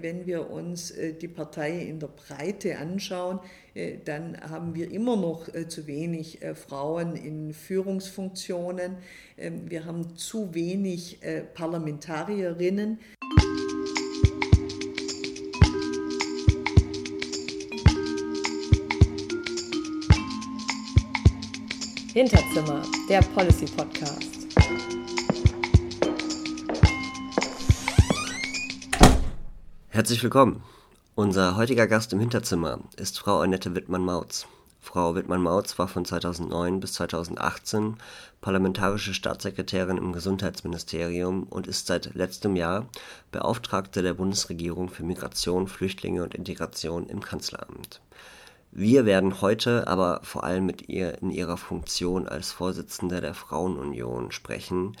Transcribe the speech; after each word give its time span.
Wenn 0.00 0.26
wir 0.26 0.48
uns 0.48 0.92
äh, 0.92 1.12
die 1.12 1.26
Partei 1.26 1.76
in 1.76 1.98
der 1.98 2.06
Breite 2.06 2.78
anschauen, 2.78 3.40
äh, 3.74 3.96
dann 4.04 4.40
haben 4.40 4.76
wir 4.76 4.92
immer 4.92 5.16
noch 5.16 5.52
äh, 5.52 5.66
zu 5.66 5.88
wenig 5.88 6.38
Frauen 6.54 7.16
in 7.16 7.52
Führungsfunktionen. 7.52 8.98
Ähm, 9.36 9.68
wir 9.68 9.86
haben 9.86 10.16
zu 10.16 10.54
wenig 10.54 11.18
Parlamentarierinnen. 11.52 13.00
Hinterzimmer, 22.14 22.84
der 23.10 23.20
Policy 23.34 23.64
Podcast. 23.76 24.37
Herzlich 29.98 30.22
willkommen. 30.22 30.62
Unser 31.16 31.56
heutiger 31.56 31.88
Gast 31.88 32.12
im 32.12 32.20
Hinterzimmer 32.20 32.78
ist 32.96 33.18
Frau 33.18 33.40
Annette 33.40 33.74
Wittmann-Mautz. 33.74 34.46
Frau 34.80 35.16
Wittmann-Mautz 35.16 35.76
war 35.76 35.88
von 35.88 36.04
2009 36.04 36.78
bis 36.78 36.92
2018 36.92 37.96
parlamentarische 38.40 39.12
Staatssekretärin 39.12 39.96
im 39.96 40.12
Gesundheitsministerium 40.12 41.42
und 41.50 41.66
ist 41.66 41.88
seit 41.88 42.14
letztem 42.14 42.54
Jahr 42.54 42.86
Beauftragte 43.32 44.02
der 44.02 44.14
Bundesregierung 44.14 44.88
für 44.88 45.02
Migration, 45.02 45.66
Flüchtlinge 45.66 46.22
und 46.22 46.32
Integration 46.32 47.08
im 47.08 47.20
Kanzleramt. 47.20 48.00
Wir 48.70 49.04
werden 49.04 49.40
heute 49.40 49.88
aber 49.88 50.20
vor 50.22 50.44
allem 50.44 50.64
mit 50.64 50.88
ihr 50.88 51.20
in 51.20 51.30
ihrer 51.30 51.56
Funktion 51.56 52.28
als 52.28 52.52
Vorsitzende 52.52 53.20
der 53.20 53.34
Frauenunion 53.34 54.30
sprechen, 54.30 54.96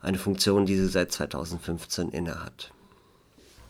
eine 0.00 0.18
Funktion, 0.18 0.66
die 0.66 0.76
sie 0.76 0.86
seit 0.86 1.10
2015 1.10 2.10
innehat. 2.10 2.70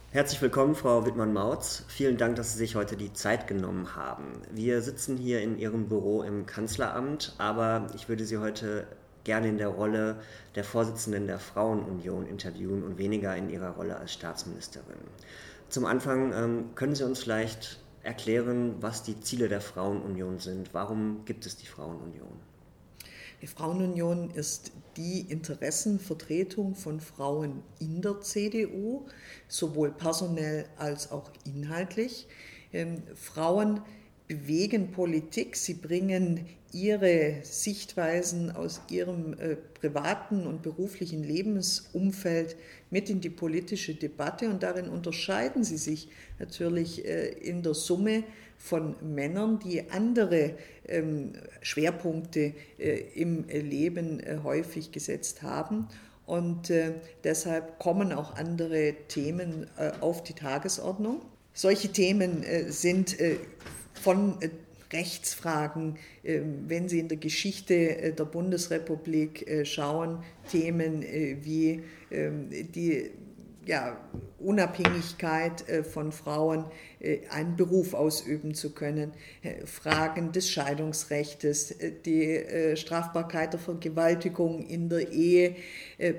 Herzlich 0.09 0.41
willkommen, 0.41 0.73
Frau 0.73 1.05
Wittmann-Mautz. 1.05 1.83
Vielen 1.89 2.15
Dank, 2.15 2.37
dass 2.37 2.53
Sie 2.53 2.59
sich 2.59 2.75
heute 2.75 2.95
die 2.95 3.11
Zeit 3.11 3.45
genommen 3.45 3.93
haben. 3.93 4.41
Wir 4.49 4.81
sitzen 4.81 5.17
hier 5.17 5.41
in 5.41 5.59
Ihrem 5.59 5.89
Büro 5.89 6.23
im 6.23 6.45
Kanzleramt, 6.45 7.35
aber 7.39 7.87
ich 7.93 8.07
würde 8.07 8.23
Sie 8.23 8.37
heute 8.37 8.87
gerne 9.25 9.49
in 9.49 9.57
der 9.57 9.67
Rolle 9.67 10.21
der 10.55 10.63
Vorsitzenden 10.63 11.27
der 11.27 11.39
Frauenunion 11.39 12.25
interviewen 12.25 12.83
und 12.83 12.97
weniger 12.97 13.35
in 13.35 13.49
Ihrer 13.49 13.71
Rolle 13.71 13.97
als 13.97 14.13
Staatsministerin. 14.13 14.95
Zum 15.67 15.85
Anfang 15.85 16.31
ähm, 16.31 16.69
können 16.75 16.95
Sie 16.95 17.03
uns 17.03 17.19
vielleicht 17.19 17.77
erklären, 18.01 18.75
was 18.79 19.03
die 19.03 19.19
Ziele 19.19 19.49
der 19.49 19.59
Frauenunion 19.59 20.39
sind. 20.39 20.73
Warum 20.73 21.25
gibt 21.25 21.45
es 21.45 21.57
die 21.57 21.67
Frauenunion? 21.67 22.39
Die 23.41 23.47
Frauenunion 23.47 24.31
ist 24.31 24.71
die 24.97 25.21
Interessenvertretung 25.21 26.73
von 26.73 26.99
Frauen 26.99 27.61
in 27.79 28.01
der 28.01 28.19
CDU, 28.21 29.05
sowohl 29.47 29.91
personell 29.91 30.65
als 30.77 31.11
auch 31.11 31.29
inhaltlich. 31.45 32.27
Ähm, 32.73 33.03
Frauen 33.13 33.81
bewegen 34.27 34.91
Politik, 34.91 35.55
sie 35.55 35.75
bringen 35.75 36.47
ihre 36.73 37.39
Sichtweisen 37.43 38.51
aus 38.51 38.81
ihrem 38.89 39.33
äh, 39.39 39.55
privaten 39.55 40.45
und 40.45 40.63
beruflichen 40.63 41.23
Lebensumfeld 41.23 42.57
mit 42.89 43.09
in 43.09 43.21
die 43.21 43.29
politische 43.29 43.95
Debatte 43.95 44.49
und 44.49 44.63
darin 44.63 44.89
unterscheiden 44.89 45.63
sie 45.63 45.77
sich 45.77 46.09
natürlich 46.39 47.05
äh, 47.05 47.29
in 47.29 47.63
der 47.63 47.73
Summe 47.73 48.23
von 48.57 48.95
Männern, 49.01 49.59
die 49.59 49.89
andere 49.91 50.55
ähm, 50.87 51.33
Schwerpunkte 51.61 52.53
äh, 52.79 52.99
im 53.15 53.47
Leben 53.47 54.19
äh, 54.19 54.39
häufig 54.43 54.91
gesetzt 54.91 55.43
haben. 55.43 55.87
Und 56.25 56.69
äh, 56.69 56.93
deshalb 57.23 57.79
kommen 57.79 58.11
auch 58.11 58.35
andere 58.35 58.93
Themen 59.07 59.67
auf 60.01 60.23
die 60.23 60.33
Tagesordnung. 60.33 61.21
Solche 61.53 61.87
Themen 61.87 62.43
sind 62.67 63.15
von 63.93 64.37
Rechtsfragen, 64.91 65.95
wenn 66.23 66.89
Sie 66.89 66.99
in 66.99 67.07
der 67.07 67.17
Geschichte 67.17 68.13
der 68.13 68.25
Bundesrepublik 68.25 69.63
schauen, 69.63 70.21
Themen 70.51 71.01
wie 71.01 71.81
ähm, 72.11 72.49
die 72.49 73.09
ja, 73.67 73.97
Unabhängigkeit 74.39 75.67
äh, 75.67 75.83
von 75.83 76.11
Frauen, 76.11 76.65
äh, 76.99 77.19
einen 77.29 77.55
Beruf 77.55 77.93
ausüben 77.93 78.53
zu 78.53 78.71
können, 78.71 79.13
äh, 79.41 79.65
Fragen 79.65 80.31
des 80.31 80.49
Scheidungsrechts, 80.49 81.75
die 82.05 82.75
Strafbarkeit 82.75 83.53
der 83.53 83.59
Vergewaltigung 83.59 84.65
in 84.65 84.89
der 84.89 85.11
Ehe 85.11 85.55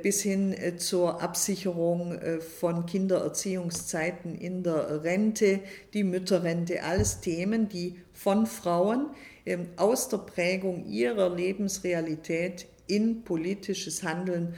bis 0.03 0.23
hin 0.23 0.55
zur 0.77 1.23
Absicherung 1.23 2.19
von 2.59 2.87
Kindererziehungszeiten 2.87 4.35
in 4.35 4.63
der 4.63 5.05
Rente, 5.05 5.61
die 5.95 6.05
Mütterrente, 6.05 6.83
alles 6.83 7.21
Themen, 7.21 7.69
die 7.69 7.97
von 8.13 8.47
Frauen 8.47 9.11
ähm, 9.47 9.69
aus 9.77 10.09
der 10.09 10.19
Prägung 10.19 10.87
ihrer 10.87 11.35
Lebensrealität 11.35 12.67
in 12.87 13.23
politisches 13.23 14.03
Handeln 14.03 14.55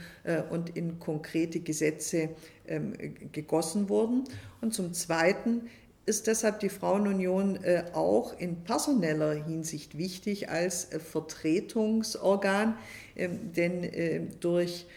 und 0.51 0.77
in 0.77 0.99
konkrete 0.99 1.59
Gesetze 1.59 2.29
ähm, 2.71 2.93
gegossen 3.31 3.89
wurden. 3.89 4.23
Und 4.61 4.73
zum 4.73 4.93
Zweiten 4.93 5.69
ist 6.05 6.27
deshalb 6.27 6.59
die 6.59 6.69
Frauenunion 6.69 7.63
äh, 7.63 7.83
auch 7.93 8.37
in 8.39 8.63
personeller 8.63 9.33
Hinsicht 9.33 9.97
wichtig 9.97 10.49
als 10.49 10.91
äh, 10.91 10.99
Vertretungsorgan, 10.99 12.75
ähm, 13.15 13.53
denn 13.53 13.83
äh, 13.83 14.21
durch 14.39 14.87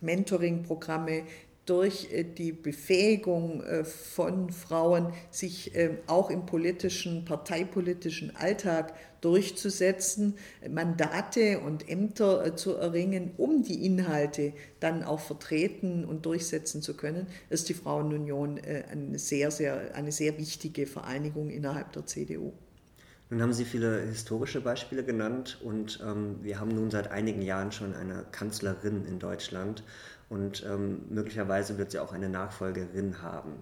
Mentoring-Programme, 0.00 1.22
durch 1.70 2.12
äh, 2.12 2.24
die 2.24 2.50
Befähigung 2.50 3.62
äh, 3.62 3.84
von 3.84 4.50
Frauen, 4.50 5.12
sich 5.30 5.72
äh, 5.76 5.98
auch 6.08 6.28
im 6.28 6.44
politischen, 6.44 7.24
parteipolitischen 7.24 8.34
Alltag 8.34 8.92
durchzusetzen, 9.20 10.34
Mandate 10.68 11.60
und 11.60 11.88
Ämter 11.88 12.56
zu 12.56 12.74
erringen, 12.74 13.32
um 13.36 13.62
die 13.62 13.86
Inhalte 13.86 14.52
dann 14.80 15.04
auch 15.04 15.20
vertreten 15.20 16.04
und 16.04 16.26
durchsetzen 16.26 16.82
zu 16.82 16.96
können, 16.96 17.26
ist 17.50 17.68
die 17.68 17.74
Frauenunion 17.74 18.58
eine 18.90 19.18
sehr, 19.18 19.50
sehr, 19.50 19.94
eine 19.94 20.10
sehr 20.10 20.38
wichtige 20.38 20.86
Vereinigung 20.86 21.50
innerhalb 21.50 21.92
der 21.92 22.06
CDU. 22.06 22.52
Nun 23.28 23.42
haben 23.42 23.52
Sie 23.52 23.66
viele 23.66 24.00
historische 24.00 24.62
Beispiele 24.62 25.04
genannt 25.04 25.60
und 25.62 26.00
ähm, 26.02 26.36
wir 26.42 26.58
haben 26.58 26.74
nun 26.74 26.90
seit 26.90 27.12
einigen 27.12 27.42
Jahren 27.42 27.70
schon 27.70 27.94
eine 27.94 28.24
Kanzlerin 28.32 29.04
in 29.04 29.20
Deutschland 29.20 29.84
und 30.30 30.64
ähm, 30.64 31.02
möglicherweise 31.10 31.76
wird 31.76 31.90
sie 31.90 31.98
auch 31.98 32.12
eine 32.12 32.30
Nachfolgerin 32.30 33.20
haben. 33.20 33.52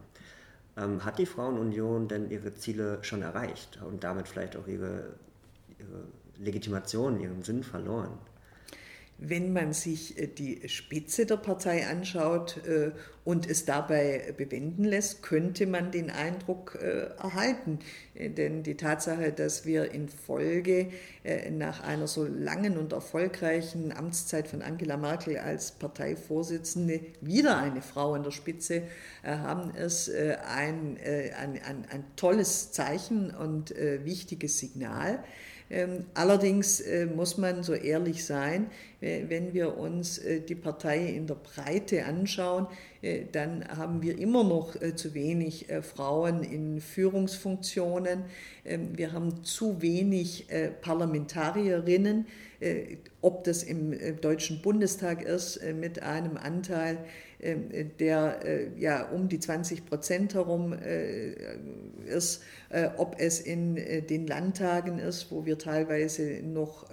Ähm, 0.76 1.04
hat 1.04 1.18
die 1.18 1.26
Frauenunion 1.26 2.06
denn 2.06 2.30
ihre 2.30 2.54
Ziele 2.54 2.98
schon 3.02 3.22
erreicht 3.22 3.80
und 3.82 4.04
damit 4.04 4.28
vielleicht 4.28 4.56
auch 4.56 4.68
ihre, 4.68 5.14
ihre 5.78 6.04
Legitimation, 6.38 7.18
ihren 7.18 7.42
Sinn 7.42 7.64
verloren? 7.64 8.12
Wenn 9.20 9.52
man 9.52 9.72
sich 9.72 10.16
äh, 10.16 10.28
die 10.28 10.68
Spitze 10.68 11.26
der 11.26 11.38
Partei 11.38 11.88
anschaut 11.88 12.58
äh, 12.68 12.92
und 13.24 13.50
es 13.50 13.64
dabei 13.64 14.32
bewenden 14.36 14.84
lässt, 14.84 15.24
könnte 15.24 15.66
man 15.66 15.90
den 15.90 16.08
Eindruck 16.08 16.78
äh, 16.80 17.08
erhalten. 17.20 17.80
Denn 18.14 18.62
die 18.62 18.76
Tatsache, 18.76 19.32
dass 19.32 19.66
wir 19.66 19.92
in 19.92 20.08
Folge 20.08 20.88
nach 21.52 21.84
einer 21.84 22.08
so 22.08 22.26
langen 22.26 22.76
und 22.76 22.92
erfolgreichen 22.92 23.92
Amtszeit 23.92 24.48
von 24.48 24.60
Angela 24.60 24.96
Merkel 24.96 25.36
als 25.38 25.70
Parteivorsitzende 25.70 27.00
wieder 27.20 27.58
eine 27.58 27.80
Frau 27.80 28.14
an 28.14 28.24
der 28.24 28.32
Spitze 28.32 28.82
haben, 29.22 29.72
ist 29.76 30.10
ein, 30.10 30.98
ein, 31.36 31.60
ein, 31.62 31.84
ein 31.92 32.04
tolles 32.16 32.72
Zeichen 32.72 33.30
und 33.32 33.70
wichtiges 33.70 34.58
Signal. 34.58 35.22
Ähm, 35.70 36.04
allerdings 36.14 36.80
äh, 36.80 37.06
muss 37.06 37.36
man 37.36 37.62
so 37.62 37.74
ehrlich 37.74 38.24
sein, 38.24 38.70
äh, 39.00 39.24
wenn 39.28 39.52
wir 39.52 39.76
uns 39.76 40.18
äh, 40.18 40.40
die 40.40 40.54
Partei 40.54 41.08
in 41.08 41.26
der 41.26 41.34
Breite 41.34 42.04
anschauen, 42.04 42.66
dann 43.30 43.64
haben 43.68 44.02
wir 44.02 44.18
immer 44.18 44.42
noch 44.42 44.74
zu 44.96 45.14
wenig 45.14 45.66
Frauen 45.82 46.42
in 46.42 46.80
Führungsfunktionen. 46.80 48.24
Ähm, 48.64 48.88
wir 48.98 49.12
haben 49.12 49.44
zu 49.44 49.80
wenig 49.80 50.48
Parlamentarierinnen, 50.80 52.26
ob 53.20 53.44
das 53.44 53.62
im 53.62 53.94
Deutschen 54.20 54.62
Bundestag 54.62 55.22
ist, 55.22 55.60
mit 55.74 56.02
einem 56.02 56.36
Anteil 56.36 56.98
der 57.40 58.44
äh, 58.44 58.68
ja 58.78 59.08
um 59.10 59.28
die 59.28 59.38
20 59.38 59.86
Prozent 59.86 60.34
herum 60.34 60.72
äh, 60.72 61.34
ist, 62.06 62.42
äh, 62.70 62.88
ob 62.96 63.16
es 63.18 63.40
in 63.40 63.76
den 63.76 64.26
Landtagen 64.26 64.98
ist, 64.98 65.30
wo 65.30 65.46
wir 65.46 65.58
teilweise 65.58 66.40
noch 66.42 66.86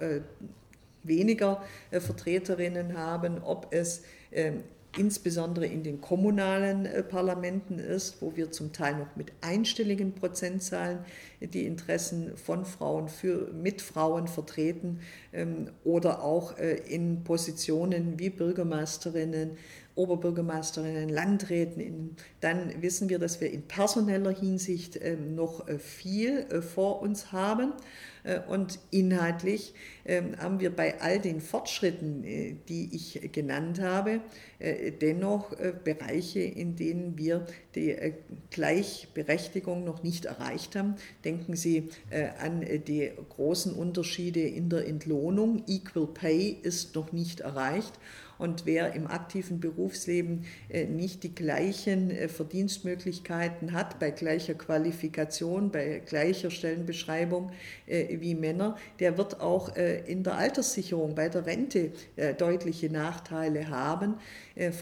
weniger 1.02 1.62
Vertreterinnen 1.90 2.98
haben, 2.98 3.42
ob 3.42 3.68
es 3.70 4.02
ähm, 4.32 4.64
insbesondere 4.96 5.66
in 5.66 5.82
den 5.82 6.00
kommunalen 6.00 6.88
Parlamenten 7.08 7.78
ist, 7.78 8.20
wo 8.20 8.36
wir 8.36 8.50
zum 8.50 8.72
Teil 8.72 8.96
noch 8.96 9.14
mit 9.16 9.32
einstelligen 9.40 10.14
Prozentzahlen 10.14 10.98
die 11.40 11.66
Interessen 11.66 12.36
von 12.36 12.64
Frauen 12.64 13.08
für, 13.08 13.52
mit 13.52 13.82
Frauen 13.82 14.28
vertreten 14.28 15.00
ähm, 15.32 15.70
oder 15.84 16.22
auch 16.22 16.56
in 16.58 17.24
Positionen 17.24 18.18
wie 18.18 18.30
Bürgermeisterinnen 18.30 19.56
Oberbürgermeisterinnen, 19.96 21.08
Landräten, 21.08 22.16
dann 22.40 22.82
wissen 22.82 23.08
wir, 23.08 23.18
dass 23.18 23.40
wir 23.40 23.50
in 23.50 23.62
personeller 23.62 24.30
Hinsicht 24.30 24.98
ähm, 25.02 25.34
noch 25.34 25.66
äh, 25.66 25.78
viel 25.78 26.46
äh, 26.50 26.60
vor 26.60 27.00
uns 27.00 27.32
haben. 27.32 27.72
Äh, 28.22 28.40
und 28.46 28.78
inhaltlich 28.90 29.72
ähm, 30.04 30.36
haben 30.38 30.60
wir 30.60 30.74
bei 30.74 31.00
all 31.00 31.18
den 31.18 31.40
Fortschritten, 31.40 32.22
die 32.68 32.94
ich 32.94 33.32
genannt 33.32 33.80
habe, 33.80 34.20
dennoch 35.00 35.54
Bereiche, 35.84 36.40
in 36.40 36.76
denen 36.76 37.18
wir 37.18 37.46
die 37.74 37.94
Gleichberechtigung 38.50 39.84
noch 39.84 40.02
nicht 40.02 40.24
erreicht 40.24 40.76
haben. 40.76 40.94
Denken 41.24 41.56
Sie 41.56 41.90
an 42.40 42.64
die 42.86 43.10
großen 43.28 43.72
Unterschiede 43.74 44.40
in 44.40 44.70
der 44.70 44.86
Entlohnung. 44.86 45.62
Equal 45.66 46.06
Pay 46.06 46.56
ist 46.62 46.94
noch 46.94 47.12
nicht 47.12 47.40
erreicht. 47.40 47.98
Und 48.38 48.66
wer 48.66 48.92
im 48.92 49.06
aktiven 49.06 49.60
Berufsleben 49.60 50.44
äh, 50.68 50.84
nicht 50.84 51.22
die 51.22 51.34
gleichen 51.34 52.10
äh, 52.10 52.28
Verdienstmöglichkeiten 52.28 53.72
hat, 53.72 53.98
bei 53.98 54.10
gleicher 54.10 54.54
Qualifikation, 54.54 55.70
bei 55.70 56.02
gleicher 56.04 56.50
Stellenbeschreibung 56.50 57.52
äh, 57.86 58.20
wie 58.20 58.34
Männer, 58.34 58.76
der 59.00 59.18
wird 59.18 59.40
auch 59.40 59.74
in 59.76 60.22
der 60.22 60.36
Alterssicherung, 60.36 61.14
bei 61.14 61.28
der 61.28 61.46
Rente 61.46 61.92
deutliche 62.38 62.90
Nachteile 62.90 63.68
haben. 63.68 64.14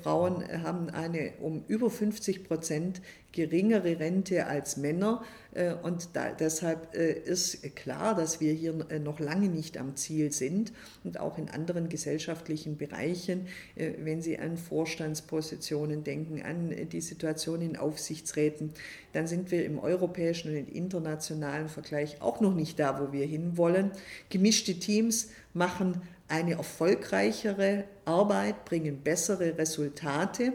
Frauen 0.02 0.44
haben 0.62 0.90
eine 0.90 1.32
um 1.40 1.64
über 1.68 1.90
50 1.90 2.44
Prozent 2.44 3.00
geringere 3.34 3.98
Rente 3.98 4.46
als 4.46 4.76
Männer. 4.76 5.22
Äh, 5.52 5.74
und 5.74 6.10
da, 6.14 6.30
deshalb 6.32 6.94
äh, 6.94 7.12
ist 7.12 7.76
klar, 7.76 8.14
dass 8.14 8.40
wir 8.40 8.52
hier 8.52 8.74
äh, 8.90 8.98
noch 8.98 9.20
lange 9.20 9.48
nicht 9.48 9.76
am 9.76 9.96
Ziel 9.96 10.32
sind. 10.32 10.72
Und 11.02 11.20
auch 11.20 11.36
in 11.36 11.50
anderen 11.50 11.88
gesellschaftlichen 11.88 12.76
Bereichen, 12.76 13.46
wenn 13.74 14.22
Sie 14.22 14.38
an 14.38 14.56
Vorstandspositionen 14.56 16.04
denken, 16.04 16.42
an 16.42 16.72
die 16.90 17.00
Situation 17.00 17.60
in 17.60 17.76
Aufsichtsräten, 17.76 18.72
dann 19.12 19.26
sind 19.26 19.50
wir 19.50 19.64
im 19.64 19.78
europäischen 19.78 20.56
und 20.56 20.68
internationalen 20.68 21.68
Vergleich 21.68 22.22
auch 22.22 22.40
noch 22.40 22.54
nicht 22.54 22.78
da, 22.78 23.00
wo 23.00 23.12
wir 23.12 23.26
hinwollen. 23.26 23.90
Gemischte 24.30 24.78
Teams 24.78 25.28
machen 25.52 26.00
eine 26.28 26.52
erfolgreichere 26.52 27.84
Arbeit, 28.04 28.64
bringen 28.64 28.98
bessere 29.02 29.58
Resultate. 29.58 30.52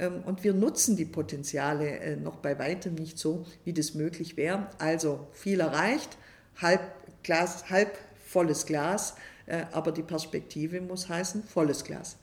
Ähm, 0.00 0.22
und 0.24 0.42
wir 0.42 0.54
nutzen 0.54 0.96
die 0.96 1.04
Potenziale 1.04 1.98
äh, 2.00 2.16
noch 2.16 2.36
bei 2.36 2.58
weitem 2.58 2.94
nicht 2.94 3.18
so, 3.18 3.46
wie 3.64 3.72
das 3.72 3.94
möglich 3.94 4.36
wäre. 4.36 4.68
Also 4.78 5.28
viel 5.32 5.60
erreicht, 5.60 6.16
halb, 6.56 6.80
Glas, 7.22 7.68
halb 7.70 7.96
volles 8.26 8.64
Glas, 8.64 9.14
äh, 9.46 9.64
aber 9.72 9.92
die 9.92 10.02
Perspektive 10.02 10.80
muss 10.80 11.08
heißen 11.08 11.44
volles 11.44 11.84
Glas. 11.84 12.16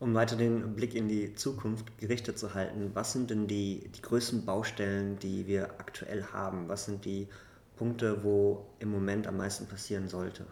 Um 0.00 0.14
weiter 0.14 0.36
den 0.36 0.74
Blick 0.74 0.94
in 0.94 1.08
die 1.08 1.34
Zukunft 1.34 1.96
gerichtet 1.98 2.38
zu 2.38 2.54
halten, 2.54 2.90
was 2.92 3.12
sind 3.12 3.30
denn 3.30 3.46
die, 3.46 3.88
die 3.94 4.02
größten 4.02 4.44
Baustellen, 4.44 5.18
die 5.20 5.46
wir 5.46 5.70
aktuell 5.78 6.24
haben? 6.24 6.68
Was 6.68 6.86
sind 6.86 7.04
die 7.04 7.28
Punkte, 7.76 8.24
wo 8.24 8.66
im 8.80 8.90
Moment 8.90 9.26
am 9.28 9.36
meisten 9.36 9.66
passieren 9.66 10.08
sollte? 10.08 10.44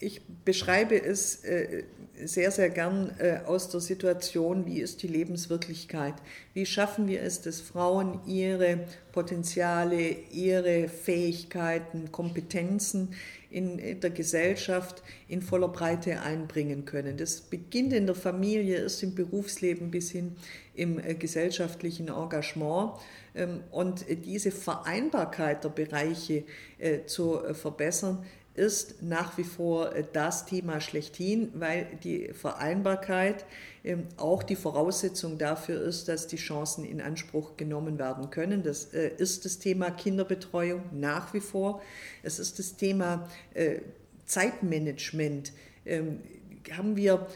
Ich 0.00 0.20
beschreibe 0.44 1.00
es 1.02 1.44
äh, 1.44 1.84
sehr, 2.24 2.50
sehr 2.50 2.70
gern 2.70 3.14
äh, 3.18 3.40
aus 3.46 3.68
der 3.68 3.80
Situation, 3.80 4.66
wie 4.66 4.80
ist 4.80 5.02
die 5.02 5.08
Lebenswirklichkeit? 5.08 6.14
Wie 6.54 6.66
schaffen 6.66 7.08
wir 7.08 7.22
es, 7.22 7.42
dass 7.42 7.60
Frauen 7.60 8.20
ihre 8.26 8.80
Potenziale, 9.12 10.10
ihre 10.32 10.88
Fähigkeiten, 10.88 12.12
Kompetenzen 12.12 13.14
in 13.50 14.00
der 14.00 14.10
Gesellschaft 14.10 15.02
in 15.26 15.42
voller 15.42 15.68
Breite 15.68 16.20
einbringen 16.20 16.84
können? 16.84 17.16
Das 17.16 17.40
beginnt 17.40 17.92
in 17.92 18.06
der 18.06 18.14
Familie, 18.14 18.78
erst 18.78 19.02
im 19.02 19.14
Berufsleben 19.16 19.90
bis 19.90 20.10
hin 20.10 20.36
im 20.74 21.00
äh, 21.00 21.14
gesellschaftlichen 21.14 22.08
Engagement. 22.08 22.92
Ähm, 23.34 23.62
und 23.72 24.04
diese 24.24 24.52
Vereinbarkeit 24.52 25.64
der 25.64 25.70
Bereiche 25.70 26.44
zu 27.06 27.40
verbessern, 27.54 28.24
ist 28.58 29.02
nach 29.02 29.38
wie 29.38 29.44
vor 29.44 29.94
äh, 29.94 30.04
das 30.12 30.44
Thema 30.44 30.80
schlechthin, 30.80 31.50
weil 31.54 31.86
die 32.02 32.32
Vereinbarkeit 32.34 33.44
ähm, 33.84 34.06
auch 34.16 34.42
die 34.42 34.56
Voraussetzung 34.56 35.38
dafür 35.38 35.80
ist, 35.80 36.08
dass 36.08 36.26
die 36.26 36.36
Chancen 36.36 36.84
in 36.84 37.00
Anspruch 37.00 37.56
genommen 37.56 37.98
werden 37.98 38.30
können. 38.30 38.62
Das 38.62 38.92
äh, 38.92 39.12
ist 39.16 39.44
das 39.44 39.58
Thema 39.58 39.90
Kinderbetreuung 39.90 40.82
nach 40.92 41.32
wie 41.32 41.40
vor. 41.40 41.80
Es 42.22 42.38
ist 42.38 42.58
das 42.58 42.76
Thema 42.76 43.28
äh, 43.54 43.80
Zeitmanagement 44.26 45.52
ähm, 45.86 46.20
haben 46.76 46.96
wir 46.96 47.26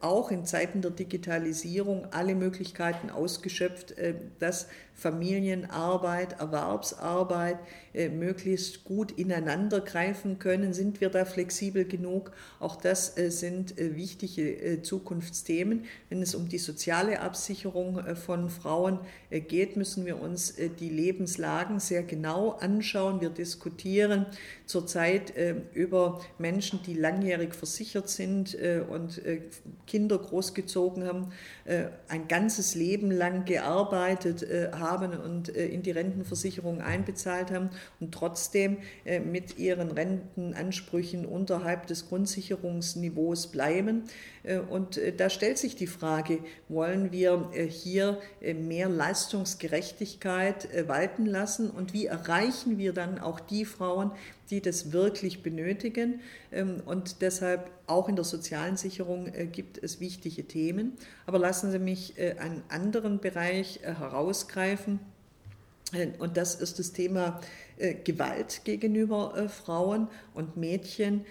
auch 0.00 0.30
in 0.30 0.44
Zeiten 0.44 0.82
der 0.82 0.90
Digitalisierung 0.90 2.06
alle 2.10 2.34
Möglichkeiten 2.34 3.08
ausgeschöpft, 3.08 3.92
äh, 3.92 4.14
dass 4.38 4.68
Familienarbeit, 4.98 6.40
Erwerbsarbeit 6.40 7.60
äh, 7.94 8.08
möglichst 8.08 8.82
gut 8.82 9.12
ineinander 9.12 9.80
greifen 9.80 10.40
können. 10.40 10.74
Sind 10.74 11.00
wir 11.00 11.08
da 11.08 11.24
flexibel 11.24 11.84
genug? 11.84 12.32
Auch 12.58 12.74
das 12.74 13.16
äh, 13.16 13.30
sind 13.30 13.78
äh, 13.78 13.94
wichtige 13.94 14.50
äh, 14.50 14.82
Zukunftsthemen. 14.82 15.84
Wenn 16.08 16.20
es 16.20 16.34
um 16.34 16.48
die 16.48 16.58
soziale 16.58 17.20
Absicherung 17.20 18.00
äh, 18.00 18.16
von 18.16 18.50
Frauen 18.50 18.98
geht, 19.30 19.76
müssen 19.76 20.04
wir 20.04 20.20
uns 20.20 20.54
die 20.80 20.88
Lebenslagen 20.88 21.80
sehr 21.80 22.02
genau 22.02 22.52
anschauen. 22.52 23.20
Wir 23.20 23.28
diskutieren 23.28 24.24
zurzeit 24.64 25.34
über 25.74 26.20
Menschen, 26.38 26.80
die 26.86 26.94
langjährig 26.94 27.54
versichert 27.54 28.08
sind 28.08 28.56
und 28.88 29.20
Kinder 29.86 30.18
großgezogen 30.18 31.04
haben, 31.04 31.32
äh, 31.64 31.88
ein 32.08 32.28
ganzes 32.28 32.74
Leben 32.74 33.10
lang 33.10 33.44
gearbeitet 33.44 34.42
äh, 34.42 34.70
haben 34.90 35.12
und 35.12 35.54
äh, 35.54 35.66
in 35.66 35.82
die 35.82 35.90
Rentenversicherung 35.90 36.80
einbezahlt 36.80 37.50
haben 37.50 37.70
und 38.00 38.12
trotzdem 38.12 38.78
mit 39.24 39.58
ihren 39.58 39.90
Rentenansprüchen 39.90 41.26
unterhalb 41.26 41.86
des 41.86 42.08
Grundsicherungsniveaus 42.08 43.48
bleiben. 43.48 44.04
Und 44.70 45.00
da 45.18 45.30
stellt 45.30 45.58
sich 45.58 45.76
die 45.76 45.86
Frage, 45.86 46.38
wollen 46.68 47.12
wir 47.12 47.50
hier 47.68 48.18
mehr 48.40 48.88
Leistungsgerechtigkeit 48.88 50.68
walten 50.88 51.26
lassen 51.26 51.70
und 51.70 51.92
wie 51.92 52.06
erreichen 52.06 52.78
wir 52.78 52.92
dann 52.92 53.18
auch 53.18 53.40
die 53.40 53.64
Frauen, 53.64 54.12
die 54.50 54.60
das 54.60 54.92
wirklich 54.92 55.42
benötigen. 55.42 56.20
Ähm, 56.52 56.82
und 56.84 57.20
deshalb 57.22 57.70
auch 57.86 58.08
in 58.08 58.16
der 58.16 58.24
sozialen 58.24 58.76
Sicherung 58.76 59.32
äh, 59.32 59.46
gibt 59.46 59.82
es 59.82 60.00
wichtige 60.00 60.44
Themen. 60.44 60.92
Aber 61.26 61.38
lassen 61.38 61.70
Sie 61.70 61.78
mich 61.78 62.18
äh, 62.18 62.36
einen 62.38 62.62
anderen 62.68 63.20
Bereich 63.20 63.80
äh, 63.82 63.94
herausgreifen. 63.94 65.00
Und 66.18 66.36
das 66.36 66.54
ist 66.54 66.78
das 66.78 66.92
Thema 66.92 67.40
Gewalt 68.04 68.62
gegenüber 68.64 69.48
Frauen 69.48 70.08
und 70.34 70.56
Mädchen. 70.56 71.24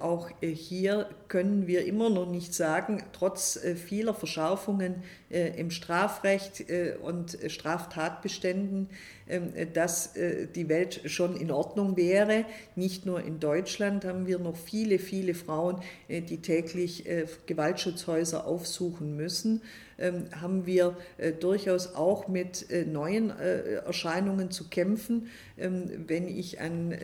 Auch 0.00 0.30
hier 0.40 1.08
können 1.28 1.66
wir 1.66 1.84
immer 1.84 2.08
noch 2.10 2.30
nicht 2.30 2.54
sagen, 2.54 3.02
trotz 3.12 3.58
vieler 3.86 4.14
Verschärfungen 4.14 5.02
im 5.30 5.70
Strafrecht 5.70 6.64
und 7.02 7.36
Straftatbeständen, 7.48 8.88
ähm, 9.26 9.52
dass 9.72 10.16
äh, 10.16 10.46
die 10.54 10.68
Welt 10.68 11.00
schon 11.06 11.34
in 11.34 11.50
Ordnung 11.50 11.96
wäre. 11.96 12.44
Nicht 12.76 13.06
nur 13.06 13.22
in 13.22 13.40
Deutschland 13.40 14.04
haben 14.04 14.26
wir 14.26 14.38
noch 14.38 14.56
viele, 14.56 14.98
viele 14.98 15.32
Frauen, 15.32 15.80
äh, 16.08 16.20
die 16.20 16.42
täglich 16.42 17.08
äh, 17.08 17.24
Gewaltschutzhäuser 17.46 18.46
aufsuchen 18.46 19.16
müssen. 19.16 19.62
Ähm, 19.96 20.24
haben 20.38 20.66
wir 20.66 20.96
durchaus 21.38 21.94
auch 21.94 22.26
mit 22.26 22.66
neuen 22.86 23.30
Erscheinungen 23.30 24.50
zu 24.50 24.68
kämpfen. 24.68 25.28
Ähm, 25.90 26.04
wenn 26.06 26.28
ich 26.28 26.60
an 26.60 26.94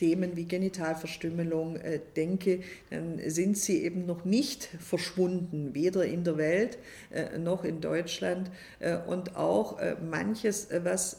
Themen 0.00 0.34
wie 0.34 0.46
Genitalverstümmelung 0.46 1.76
äh, 1.76 2.00
denke, 2.16 2.60
dann 2.88 3.20
sind 3.26 3.58
sie 3.58 3.84
eben 3.84 4.06
noch 4.06 4.24
nicht 4.24 4.64
verschwunden, 4.64 5.74
weder 5.74 6.06
in 6.06 6.24
der 6.24 6.38
Welt 6.38 6.78
äh, 7.10 7.36
noch 7.36 7.64
in 7.64 7.82
Deutschland. 7.82 8.50
Äh, 8.78 8.96
und 8.96 9.36
auch 9.36 9.78
manches, 10.10 10.68
was 10.84 11.18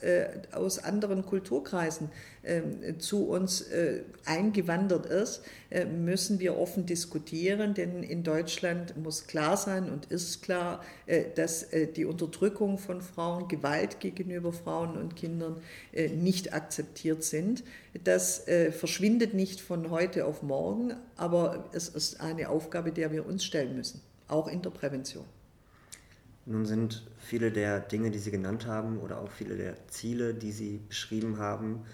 aus 0.51 0.79
anderen 0.79 1.25
Kulturkreisen 1.25 2.09
ähm, 2.09 2.40
zu 2.97 3.27
uns 3.27 3.65
eingewandert 4.25 5.05
ist, 5.05 5.43
müssen 5.95 6.39
wir 6.39 6.57
offen 6.57 6.87
diskutieren, 6.87 7.75
denn 7.75 8.01
in 8.01 8.23
Deutschland 8.23 8.97
muss 8.97 9.27
klar 9.27 9.57
sein 9.57 9.91
und 9.91 10.05
ist 10.07 10.41
klar, 10.41 10.83
dass 11.35 11.67
die 11.95 12.05
Unterdrückung 12.05 12.79
von 12.79 13.01
Frauen, 13.01 13.47
Gewalt 13.47 13.99
gegenüber 13.99 14.53
Frauen 14.53 14.97
und 14.97 15.15
Kindern 15.15 15.57
nicht 16.15 16.53
akzeptiert 16.53 17.23
sind. 17.23 17.63
Das 18.03 18.45
verschwindet 18.71 19.35
nicht 19.35 19.61
von 19.61 19.91
heute 19.91 20.25
auf 20.25 20.41
morgen, 20.41 20.93
aber 21.17 21.69
es 21.73 21.89
ist 21.89 22.21
eine 22.21 22.49
Aufgabe, 22.49 22.91
der 22.91 23.11
wir 23.11 23.25
uns 23.27 23.45
stellen 23.45 23.75
müssen, 23.75 24.01
auch 24.27 24.47
in 24.47 24.63
der 24.63 24.71
Prävention. 24.71 25.25
Nun 26.47 26.65
sind 26.65 27.05
viele 27.19 27.51
der 27.51 27.79
Dinge, 27.79 28.09
die 28.09 28.17
Sie 28.17 28.31
genannt 28.31 28.65
haben, 28.65 28.97
oder 28.99 29.21
auch 29.21 29.29
viele 29.29 29.57
der 29.57 29.75
Ziele, 29.89 30.33
die 30.33 30.51
Sie 30.51 30.79
beschrieben 30.89 31.37
haben, 31.37 31.85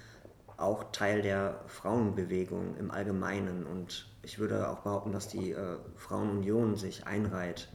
auch 0.57 0.91
Teil 0.91 1.21
der 1.21 1.61
Frauenbewegung 1.67 2.75
im 2.77 2.91
Allgemeinen. 2.91 3.65
Und 3.65 4.07
ich 4.23 4.39
würde 4.39 4.69
auch 4.69 4.79
behaupten, 4.79 5.11
dass 5.11 5.27
die 5.27 5.51
äh, 5.51 5.77
Frauenunion 5.95 6.75
sich 6.75 7.05
einreiht 7.05 7.69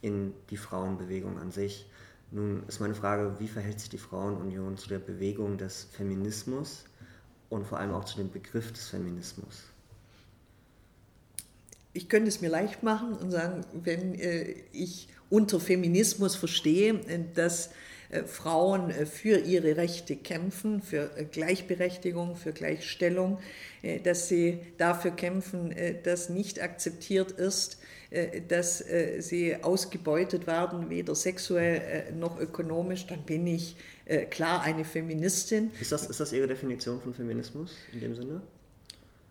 in 0.00 0.32
die 0.50 0.56
Frauenbewegung 0.56 1.38
an 1.38 1.50
sich. 1.50 1.90
Nun 2.30 2.62
ist 2.68 2.80
meine 2.80 2.94
Frage, 2.94 3.36
wie 3.38 3.48
verhält 3.48 3.80
sich 3.80 3.88
die 3.88 3.98
Frauenunion 3.98 4.76
zu 4.76 4.88
der 4.88 4.98
Bewegung 4.98 5.58
des 5.58 5.88
Feminismus 5.92 6.84
und 7.48 7.66
vor 7.66 7.78
allem 7.78 7.92
auch 7.92 8.04
zu 8.04 8.18
dem 8.18 8.30
Begriff 8.30 8.72
des 8.72 8.88
Feminismus? 8.88 9.64
Ich 11.94 12.08
könnte 12.08 12.28
es 12.28 12.40
mir 12.40 12.50
leicht 12.50 12.82
machen 12.82 13.14
und 13.14 13.30
sagen, 13.30 13.64
wenn 13.72 14.14
äh, 14.14 14.54
ich 14.72 15.08
unter 15.30 15.58
Feminismus 15.58 16.36
verstehe, 16.36 17.00
dass 17.34 17.70
Frauen 18.26 18.90
äh, 18.90 19.06
für 19.06 19.38
ihre 19.38 19.76
Rechte 19.76 20.16
kämpfen, 20.16 20.82
für 20.82 21.10
äh, 21.16 21.24
Gleichberechtigung, 21.24 22.36
für 22.36 22.52
Gleichstellung, 22.52 23.38
dass 24.02 24.26
sie 24.26 24.58
dafür 24.76 25.12
kämpfen, 25.12 25.72
dass 26.02 26.28
nicht 26.28 26.60
akzeptiert 26.60 27.30
ist, 27.30 27.78
dass 28.48 28.84
sie 29.20 29.54
ausgebeutet 29.62 30.48
werden, 30.48 30.90
weder 30.90 31.14
sexuell 31.14 32.12
noch 32.18 32.40
ökonomisch, 32.40 33.06
dann 33.06 33.22
bin 33.22 33.46
ich 33.46 33.76
klar 34.30 34.62
eine 34.62 34.84
Feministin. 34.84 35.70
Ist 35.80 35.92
das, 35.92 36.06
ist 36.06 36.18
das 36.18 36.32
Ihre 36.32 36.48
Definition 36.48 37.00
von 37.00 37.14
Feminismus 37.14 37.76
in 37.92 38.00
dem 38.00 38.16
Sinne? 38.16 38.42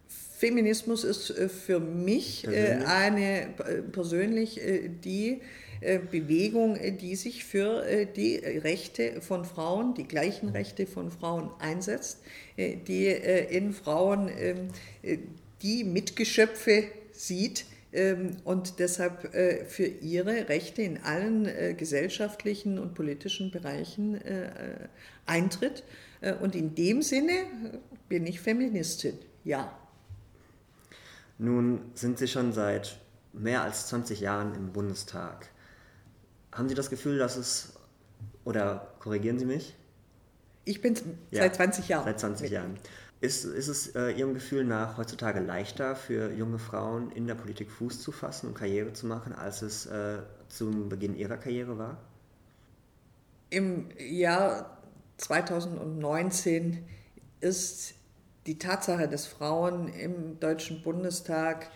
Feminismus 0.08 1.04
ist 1.04 1.34
für 1.34 1.82
mich 1.82 2.44
persönlich? 2.44 2.88
eine 2.88 3.48
persönlich 3.92 4.62
die 5.04 5.32
äh, 5.32 5.42
Bewegung, 5.82 6.76
äh, 6.76 6.92
die 6.92 7.16
sich 7.16 7.46
für 7.46 7.86
äh, 7.86 8.06
die 8.06 8.36
Rechte 8.36 9.22
von 9.22 9.46
Frauen, 9.46 9.94
die 9.94 10.08
gleichen 10.08 10.50
Rechte 10.50 10.88
von 10.88 11.12
Frauen 11.12 11.52
einsetzt, 11.60 12.20
die 12.58 13.06
in 13.06 13.72
Frauen 13.72 14.30
ähm, 14.36 14.70
die 15.62 15.84
Mitgeschöpfe 15.84 16.86
sieht 17.12 17.66
ähm, 17.94 18.38
und 18.44 18.80
deshalb 18.80 19.32
für 19.68 19.86
ihre 19.86 20.50
Rechte 20.50 20.82
in 20.82 20.98
allen 21.04 21.78
gesellschaftlichen 21.78 22.80
und 22.80 22.96
politischen 22.96 23.52
Bereichen 23.52 24.20
eintritt. 25.26 25.84
Und 26.42 26.56
in 26.56 26.74
dem 26.74 27.04
Sinne 27.04 27.32
bin 28.10 28.26
ich 28.26 28.40
Feministin, 28.40 29.20
ja. 29.44 29.72
Nun 31.38 31.82
sind 31.94 32.18
Sie 32.18 32.28
schon 32.28 32.54
seit 32.54 32.98
mehr 33.34 33.62
als 33.62 33.88
20 33.88 34.20
Jahren 34.20 34.56
im 34.56 34.74
Bundestag. 34.74 35.48
Haben 36.58 36.70
Sie 36.70 36.76
das 36.76 36.90
Gefühl, 36.90 37.20
dass 37.20 37.38
es, 37.38 37.74
oder 38.44 38.94
korrigieren 39.00 39.38
Sie 39.38 39.46
mich? 39.46 39.76
Ich 40.66 40.82
bin 40.82 40.96
ja, 41.30 41.44
seit 41.44 41.56
20 41.56 41.88
Jahren. 41.88 42.04
Seit 42.06 42.20
20 42.20 42.52
Jahren. 42.52 42.80
Ist, 43.22 43.46
ist 43.46 43.68
es 43.68 43.96
äh, 43.96 44.12
Ihrem 44.12 44.34
Gefühl 44.34 44.64
nach 44.64 44.98
heutzutage 44.98 45.40
leichter 45.40 45.96
für 45.96 46.32
junge 46.34 46.60
Frauen 46.60 47.12
in 47.12 47.28
der 47.28 47.36
Politik 47.36 47.72
Fuß 47.72 48.02
zu 48.02 48.12
fassen 48.12 48.48
und 48.48 48.54
Karriere 48.56 48.94
zu 48.94 49.06
machen, 49.08 49.34
als 49.34 49.62
es 49.62 49.86
äh, 49.86 50.20
zum 50.50 50.90
Beginn 50.90 51.16
Ihrer 51.16 51.38
Karriere 51.38 51.78
war? 51.78 51.98
Im 53.50 53.90
Jahr 53.98 54.82
2019 55.18 56.86
ist 57.40 57.94
die 58.48 58.58
Tatsache, 58.58 59.08
dass 59.08 59.28
Frauen 59.28 59.90
im 59.90 60.40
Deutschen 60.40 60.82
Bundestag 60.82 61.70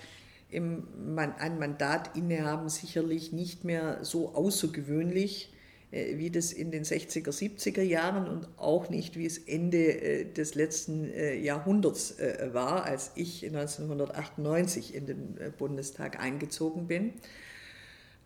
im, 0.52 1.18
ein 1.18 1.60
Mandat 1.60 2.16
innehaben, 2.16 2.70
sicherlich 2.70 3.32
nicht 3.32 3.64
mehr 3.64 4.00
so 4.04 4.36
außergewöhnlich, 4.36 5.52
äh, 5.92 6.18
wie 6.18 6.30
das 6.30 6.54
in 6.54 6.72
den 6.72 6.84
60er, 6.84 7.32
70er 7.32 7.82
Jahren 7.82 8.28
und 8.28 8.48
auch 8.58 8.90
nicht, 8.90 9.18
wie 9.18 9.26
es 9.26 9.38
Ende 9.38 9.78
äh, 9.78 10.26
des 10.26 10.56
letzten 10.56 11.10
äh, 11.12 11.36
Jahrhunderts 11.36 12.16
war, 12.54 12.84
als 12.86 13.12
ich 13.16 13.46
1998 13.46 14.96
in 14.96 15.06
den 15.06 15.38
Bundestag 15.58 16.20
eingezogen 16.20 16.88
bin. 16.88 17.14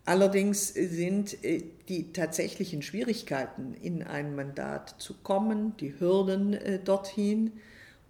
Allerdings 0.04 0.68
sind 0.68 1.36
die 1.88 2.12
tatsächlichen 2.12 2.82
Schwierigkeiten, 2.82 3.74
in 3.82 4.04
ein 4.04 4.36
Mandat 4.36 4.94
zu 4.98 5.14
kommen, 5.14 5.76
die 5.78 5.98
Hürden 5.98 6.56
dorthin, 6.84 7.52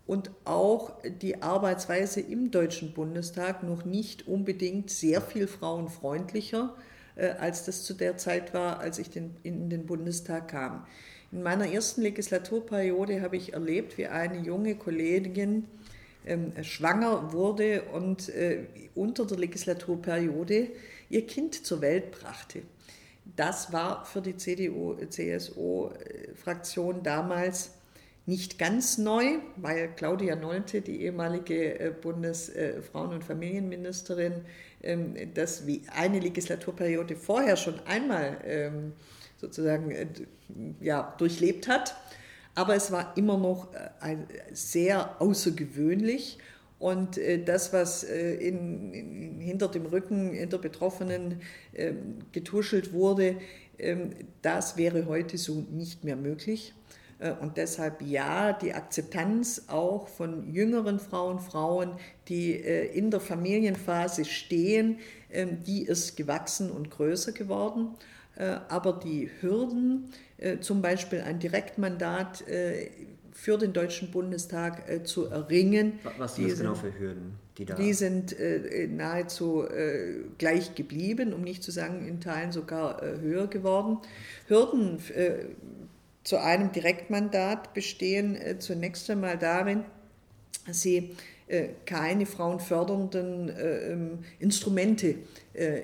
und 0.06 0.30
auch 0.44 0.92
die 1.20 1.42
Arbeitsweise 1.42 2.20
im 2.20 2.50
Deutschen 2.50 2.92
Bundestag 2.92 3.62
noch 3.62 3.84
nicht 3.84 4.28
unbedingt 4.28 4.90
sehr 4.90 5.20
viel 5.20 5.48
frauenfreundlicher, 5.48 6.74
äh, 7.16 7.30
als 7.30 7.64
das 7.64 7.84
zu 7.84 7.94
der 7.94 8.16
Zeit 8.16 8.54
war, 8.54 8.80
als 8.80 8.98
ich 8.98 9.10
den, 9.10 9.36
in 9.42 9.68
den 9.68 9.84
Bundestag 9.86 10.48
kam. 10.48 10.86
In 11.32 11.42
meiner 11.42 11.70
ersten 11.70 12.00
Legislaturperiode 12.02 13.20
habe 13.20 13.36
ich 13.36 13.52
erlebt, 13.52 13.98
wie 13.98 14.06
eine 14.06 14.38
junge 14.38 14.76
Kollegin 14.76 15.66
ähm, 16.24 16.52
schwanger 16.62 17.32
wurde 17.32 17.82
und 17.92 18.28
äh, 18.28 18.66
unter 18.94 19.26
der 19.26 19.38
Legislaturperiode 19.38 20.68
ihr 21.10 21.26
Kind 21.26 21.66
zur 21.66 21.80
Welt 21.80 22.12
brachte. 22.12 22.62
Das 23.34 23.72
war 23.72 24.04
für 24.04 24.22
die 24.22 24.36
CDU-CSU-Fraktion 24.36 27.02
damals 27.02 27.72
nicht 28.26 28.58
ganz 28.58 28.98
neu, 28.98 29.38
weil 29.56 29.88
Claudia 29.94 30.34
Nolte, 30.34 30.80
die 30.80 31.02
ehemalige 31.02 31.78
äh, 31.78 31.92
Bundesfrauen- 31.92 33.14
und 33.14 33.22
Familienministerin, 33.22 34.44
ähm, 34.82 35.14
das 35.34 35.66
wie 35.66 35.82
eine 35.94 36.18
Legislaturperiode 36.18 37.14
vorher 37.14 37.56
schon 37.56 37.78
einmal 37.86 38.38
ähm, 38.44 38.92
sozusagen 39.36 39.92
äh, 39.92 40.06
ja, 40.80 41.14
durchlebt 41.18 41.68
hat. 41.68 41.94
Aber 42.56 42.74
es 42.74 42.90
war 42.90 43.16
immer 43.16 43.38
noch 43.38 43.72
äh, 43.74 44.16
sehr 44.52 45.20
außergewöhnlich. 45.20 46.38
Und 46.78 47.18
das, 47.46 47.72
was 47.72 48.02
in, 48.02 48.92
in, 48.92 49.40
hinter 49.40 49.68
dem 49.68 49.86
Rücken 49.86 50.50
der 50.50 50.58
Betroffenen 50.58 51.40
ähm, 51.74 52.18
getuschelt 52.32 52.92
wurde, 52.92 53.36
das 54.42 54.76
wäre 54.76 55.06
heute 55.06 55.38
so 55.38 55.64
nicht 55.70 56.04
mehr 56.04 56.16
möglich. 56.16 56.74
Äh, 57.18 57.32
und 57.32 57.56
deshalb 57.56 58.02
ja, 58.02 58.52
die 58.52 58.74
Akzeptanz 58.74 59.64
auch 59.68 60.08
von 60.08 60.52
jüngeren 60.52 60.98
Frauen, 60.98 61.40
Frauen, 61.40 61.92
die 62.28 62.52
äh, 62.52 62.86
in 62.96 63.10
der 63.10 63.20
Familienphase 63.20 64.24
stehen, 64.24 64.98
ähm, 65.30 65.62
die 65.64 65.84
ist 65.84 66.16
gewachsen 66.16 66.70
und 66.70 66.90
größer 66.90 67.32
geworden. 67.32 67.94
Äh, 68.36 68.56
aber 68.68 68.92
die 68.92 69.30
Hürden, 69.40 70.10
zum 70.60 70.82
Beispiel 70.82 71.22
ein 71.22 71.38
Direktmandat 71.38 72.44
für 73.32 73.56
den 73.56 73.72
Deutschen 73.72 74.10
Bundestag 74.10 75.08
zu 75.08 75.24
erringen. 75.24 75.98
Was 76.18 76.34
sind 76.34 76.50
das 76.50 76.58
genau 76.58 76.74
für 76.74 76.92
Hürden? 76.98 77.38
Die, 77.56 77.64
da 77.64 77.74
die 77.74 77.94
sind 77.94 78.36
nahezu 78.94 79.64
gleich 80.36 80.74
geblieben, 80.74 81.32
um 81.32 81.40
nicht 81.40 81.62
zu 81.62 81.70
sagen 81.70 82.06
in 82.06 82.20
Teilen 82.20 82.52
sogar 82.52 83.00
höher 83.00 83.46
geworden. 83.46 83.96
Hürden 84.46 84.98
zu 86.26 86.38
einem 86.42 86.72
Direktmandat 86.72 87.72
bestehen 87.72 88.34
äh, 88.34 88.58
zunächst 88.58 89.08
einmal 89.08 89.38
darin, 89.38 89.84
dass 90.66 90.80
sie 90.80 91.14
äh, 91.46 91.68
keine 91.84 92.26
frauenfördernden 92.26 93.48
äh, 93.48 93.92
ähm, 93.92 94.18
Instrumente 94.40 95.14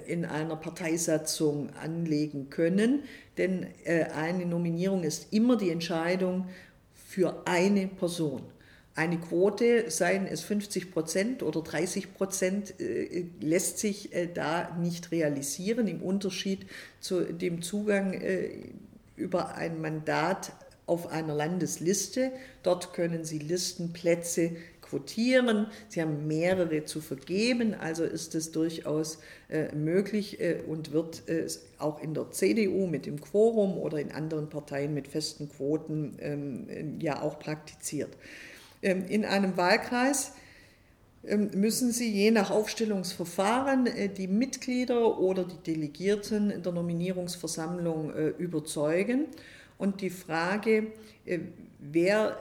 in 0.06 0.26
einer 0.26 0.56
Parteisatzung 0.56 1.70
anlegen 1.82 2.50
können, 2.50 3.04
denn 3.38 3.68
eine 4.14 4.44
Nominierung 4.44 5.02
ist 5.02 5.32
immer 5.32 5.56
die 5.56 5.70
Entscheidung 5.70 6.46
für 6.94 7.40
eine 7.46 7.87
Person. 7.87 8.42
Eine 8.94 9.18
Quote, 9.18 9.90
seien 9.90 10.26
es 10.26 10.42
50 10.42 10.92
Prozent 10.92 11.42
oder 11.42 11.62
30 11.62 12.12
Prozent, 12.12 12.75
lässt 13.40 13.78
sich 13.78 14.11
da 14.34 14.76
nicht 14.78 15.11
realisieren 15.11 15.88
im 15.88 16.02
Unterschied 16.02 16.66
zu 17.00 17.22
dem 17.32 17.62
Zugang 17.62 18.12
über 19.16 19.54
ein 19.54 19.81
Mandat 19.81 20.52
auf 20.87 21.07
einer 21.07 21.35
Landesliste. 21.35 22.33
Dort 22.62 22.92
können 22.92 23.25
Sie 23.25 23.38
Listenplätze 23.38 24.52
quotieren. 24.92 25.69
Sie 25.88 26.02
haben 26.02 26.26
mehrere 26.26 26.85
zu 26.85 27.00
vergeben, 27.00 27.75
also 27.75 28.04
ist 28.04 28.35
es 28.35 28.52
durchaus 28.52 29.19
äh, 29.49 29.75
möglich 29.75 30.38
äh, 30.40 30.61
und 30.66 30.92
wird 30.92 31.28
äh, 31.28 31.47
auch 31.78 32.02
in 32.02 32.12
der 32.12 32.31
CDU 32.31 32.87
mit 32.87 33.07
dem 33.07 33.21
Quorum 33.21 33.78
oder 33.78 33.99
in 33.99 34.12
anderen 34.12 34.50
Parteien 34.50 34.92
mit 34.92 35.09
festen 35.09 35.49
Quoten 35.49 36.16
ähm, 36.21 37.00
ja 37.00 37.23
auch 37.23 37.38
praktiziert. 37.38 38.11
Ähm, 38.83 39.07
in 39.07 39.25
einem 39.25 39.57
Wahlkreis 39.57 40.33
müssen 41.23 41.93
Sie 41.93 42.11
je 42.11 42.31
nach 42.31 42.50
Aufstellungsverfahren 42.50 43.87
äh, 43.87 44.09
die 44.09 44.26
Mitglieder 44.26 45.19
oder 45.19 45.45
die 45.45 45.73
Delegierten 45.73 46.50
in 46.50 46.62
der 46.62 46.73
Nominierungsversammlung 46.73 48.12
äh, 48.12 48.29
überzeugen. 48.29 49.26
Und 49.79 50.00
die 50.00 50.11
Frage, 50.11 50.93
äh, 51.25 51.38
wer 51.79 52.37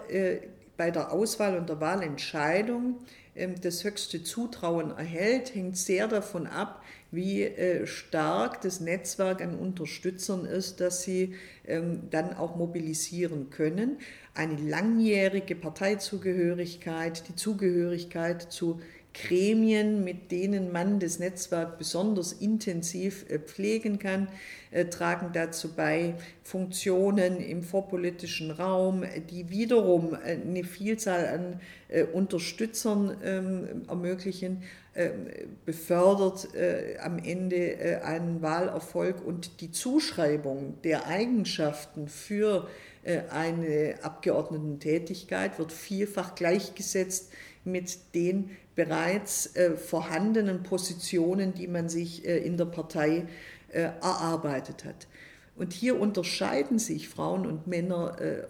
bei 0.77 0.89
der 0.89 1.11
Auswahl 1.11 1.57
und 1.57 1.69
der 1.69 1.79
Wahlentscheidung 1.79 2.95
ähm, 3.35 3.55
das 3.61 3.83
höchste 3.83 4.23
Zutrauen 4.23 4.91
erhält, 4.91 5.53
hängt 5.53 5.77
sehr 5.77 6.07
davon 6.07 6.47
ab, 6.47 6.83
wie 7.11 7.43
äh, 7.43 7.85
stark 7.85 8.61
das 8.61 8.79
Netzwerk 8.79 9.41
an 9.41 9.55
Unterstützern 9.55 10.45
ist, 10.45 10.79
dass 10.79 11.03
sie 11.03 11.35
ähm, 11.67 12.03
dann 12.09 12.33
auch 12.33 12.55
mobilisieren 12.55 13.49
können. 13.49 13.97
Eine 14.33 14.55
langjährige 14.55 15.55
Parteizugehörigkeit, 15.55 17.27
die 17.27 17.35
Zugehörigkeit 17.35 18.41
zu 18.41 18.79
Gremien, 19.13 20.05
mit 20.05 20.31
denen 20.31 20.71
man 20.71 21.01
das 21.01 21.19
Netzwerk 21.19 21.77
besonders 21.77 22.31
intensiv 22.31 23.29
äh, 23.29 23.39
pflegen 23.39 23.99
kann, 23.99 24.29
äh, 24.71 24.85
tragen 24.85 25.31
dazu 25.33 25.73
bei 25.75 26.15
Funktionen 26.43 27.41
im 27.41 27.61
vorpolitischen 27.61 28.51
Raum, 28.51 29.03
die 29.29 29.49
wiederum 29.49 30.13
eine 30.13 30.63
Vielzahl 30.63 31.27
an 31.27 31.59
Unterstützern 32.13 33.17
ähm, 33.21 33.81
ermöglichen, 33.89 34.63
ähm, 34.95 35.27
befördert 35.65 36.49
am 37.01 37.17
Ende 37.19 38.01
einen 38.03 38.41
Wahlerfolg 38.41 39.25
und 39.25 39.61
die 39.61 39.71
Zuschreibung 39.71 40.81
der 40.83 41.07
Eigenschaften 41.07 42.07
für 42.07 42.67
eine 43.31 43.95
Abgeordnetentätigkeit 44.03 45.57
wird 45.57 45.71
vielfach 45.71 46.35
gleichgesetzt 46.35 47.31
mit 47.63 48.13
den 48.13 48.51
bereits 48.75 49.55
äh, 49.55 49.75
vorhandenen 49.77 50.63
Positionen, 50.63 51.53
die 51.53 51.67
man 51.67 51.89
sich 51.89 52.25
äh, 52.25 52.37
in 52.37 52.57
der 52.57 52.65
Partei 52.65 53.27
äh, 53.69 53.81
erarbeitet 53.81 54.85
hat. 54.85 55.07
Und 55.55 55.73
hier 55.73 55.99
unterscheiden 55.99 56.79
sich 56.79 57.09
Frauen 57.09 57.45
und 57.45 57.67
Männer 57.67 58.19
äh, 58.19 58.43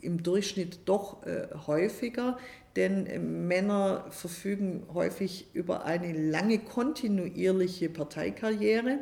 im 0.00 0.22
Durchschnitt 0.22 0.80
doch 0.86 1.24
äh, 1.26 1.48
häufiger, 1.66 2.38
denn 2.78 3.06
äh, 3.06 3.18
Männer 3.18 4.06
verfügen 4.08 4.86
häufig 4.94 5.48
über 5.52 5.84
eine 5.84 6.12
lange 6.12 6.58
kontinuierliche 6.58 7.90
Parteikarriere, 7.90 9.00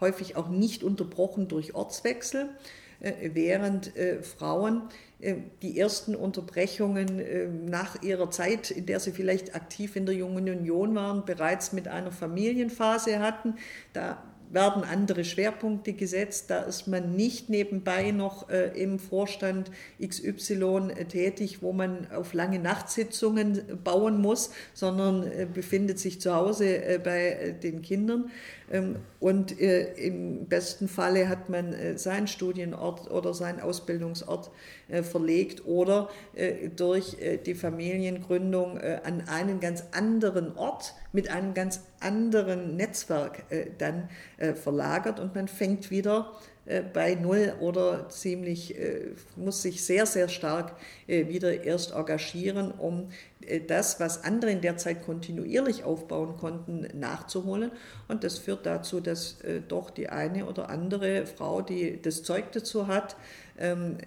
häufig 0.00 0.36
auch 0.36 0.48
nicht 0.48 0.82
unterbrochen 0.82 1.48
durch 1.48 1.74
Ortswechsel, 1.74 2.48
während 3.00 3.92
Frauen 4.22 4.88
äh, 5.20 5.34
die 5.62 5.78
ersten 5.78 6.14
Unterbrechungen 6.14 7.18
äh, 7.18 7.48
nach 7.48 8.02
ihrer 8.02 8.30
Zeit, 8.30 8.70
in 8.70 8.86
der 8.86 9.00
sie 9.00 9.10
vielleicht 9.10 9.54
aktiv 9.56 9.96
in 9.96 10.06
der 10.06 10.14
Jungen 10.14 10.48
Union 10.48 10.94
waren, 10.94 11.24
bereits 11.24 11.72
mit 11.72 11.88
einer 11.88 12.12
Familienphase 12.12 13.18
hatten. 13.18 13.56
Da 13.92 14.22
werden 14.50 14.84
andere 14.84 15.24
Schwerpunkte 15.24 15.92
gesetzt. 15.92 16.50
Da 16.50 16.60
ist 16.60 16.88
man 16.88 17.16
nicht 17.16 17.48
nebenbei 17.48 18.10
noch 18.10 18.48
äh, 18.48 18.68
im 18.80 18.98
Vorstand 18.98 19.70
XY 20.04 20.90
tätig, 21.08 21.62
wo 21.62 21.72
man 21.72 22.10
auf 22.12 22.32
lange 22.32 22.58
Nachtsitzungen 22.58 23.62
bauen 23.84 24.20
muss, 24.20 24.50
sondern 24.74 25.30
befindet 25.52 25.98
sich 25.98 26.20
zu 26.20 26.34
Hause 26.34 27.00
bei 27.02 27.56
den 27.62 27.82
Kindern. 27.82 28.30
Ähm, 28.70 28.96
und 29.20 29.60
äh, 29.60 29.94
im 29.94 30.46
besten 30.46 30.88
Falle 30.88 31.28
hat 31.28 31.48
man 31.48 31.72
äh, 31.72 31.98
seinen 31.98 32.26
Studienort 32.26 33.10
oder 33.10 33.34
seinen 33.34 33.60
Ausbildungsort 33.60 34.50
äh, 34.88 35.02
verlegt 35.02 35.66
oder 35.66 36.08
durch 36.76 37.16
die 37.46 37.54
Familiengründung 37.54 38.78
an 38.78 39.24
einen 39.26 39.58
ganz 39.60 39.84
anderen 39.92 40.56
Ort 40.56 40.94
mit 41.12 41.30
einem 41.30 41.52
ganz 41.52 41.80
anderen 42.00 42.76
Netzwerk 42.76 43.44
dann 43.78 44.08
verlagert 44.54 45.18
und 45.18 45.34
man 45.34 45.48
fängt 45.48 45.90
wieder 45.90 46.32
bei 46.92 47.14
Null 47.14 47.54
oder 47.60 48.08
ziemlich, 48.10 48.74
muss 49.36 49.62
sich 49.62 49.82
sehr, 49.82 50.04
sehr 50.04 50.28
stark 50.28 50.76
wieder 51.06 51.64
erst 51.64 51.92
engagieren, 51.92 52.72
um 52.72 53.08
äh, 53.48 53.60
das, 53.60 53.98
was 54.00 54.24
andere 54.24 54.50
in 54.50 54.60
der 54.60 54.76
Zeit 54.76 55.02
kontinuierlich 55.04 55.84
aufbauen 55.84 56.36
konnten, 56.36 56.86
nachzuholen. 56.98 57.72
Und 58.06 58.24
das 58.24 58.38
führt 58.38 58.66
dazu, 58.66 59.00
dass 59.00 59.40
äh, 59.40 59.60
doch 59.66 59.90
die 59.90 60.08
eine 60.08 60.46
oder 60.46 60.68
andere 60.70 61.26
Frau, 61.26 61.62
die 61.62 62.00
das 62.00 62.22
Zeug 62.22 62.52
dazu 62.52 62.86
hat, 62.86 63.16
ähm, 63.58 63.98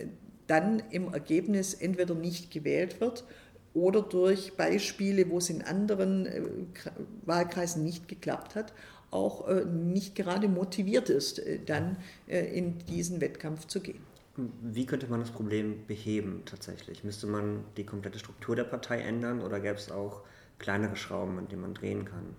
dann 0.47 0.83
im 0.91 1.13
Ergebnis 1.13 1.73
entweder 1.73 2.15
nicht 2.15 2.51
gewählt 2.51 2.99
wird 2.99 3.23
oder 3.73 4.01
durch 4.01 4.53
Beispiele, 4.57 5.29
wo 5.29 5.37
es 5.37 5.49
in 5.49 5.61
anderen 5.61 6.25
äh, 6.25 6.41
Wahlkreisen 7.25 7.83
nicht 7.83 8.07
geklappt 8.07 8.55
hat, 8.55 8.73
auch 9.11 9.47
nicht 9.65 10.15
gerade 10.15 10.47
motiviert 10.47 11.09
ist, 11.09 11.41
dann 11.65 11.97
in 12.27 12.79
diesen 12.79 13.21
Wettkampf 13.21 13.67
zu 13.67 13.81
gehen. 13.81 14.01
Wie 14.61 14.85
könnte 14.85 15.07
man 15.07 15.19
das 15.19 15.29
Problem 15.31 15.85
beheben 15.85 16.43
tatsächlich? 16.45 17.03
Müsste 17.03 17.27
man 17.27 17.65
die 17.75 17.85
komplette 17.85 18.17
Struktur 18.17 18.55
der 18.55 18.63
Partei 18.63 18.99
ändern 18.99 19.41
oder 19.41 19.59
gäbe 19.59 19.75
es 19.75 19.91
auch 19.91 20.21
kleinere 20.57 20.95
Schrauben, 20.95 21.37
an 21.37 21.49
denen 21.49 21.61
man 21.61 21.73
drehen 21.73 22.05
kann? 22.05 22.35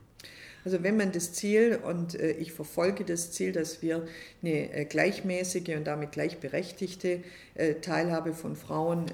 Also 0.65 0.83
wenn 0.83 0.97
man 0.97 1.11
das 1.11 1.33
Ziel, 1.33 1.81
und 1.85 2.15
äh, 2.15 2.33
ich 2.33 2.53
verfolge 2.53 3.05
das 3.05 3.33
Ziel, 3.33 3.53
dass 3.53 3.83
wir 3.83 4.07
eine 4.43 4.73
äh, 4.73 4.85
gleichmäßige 4.85 5.77
und 5.77 5.87
damit 5.87 6.13
gleichberechtigte 6.13 7.21
äh, 7.55 7.75
Teilhabe 7.75 8.33
von 8.33 8.55
Frauen 8.57 9.07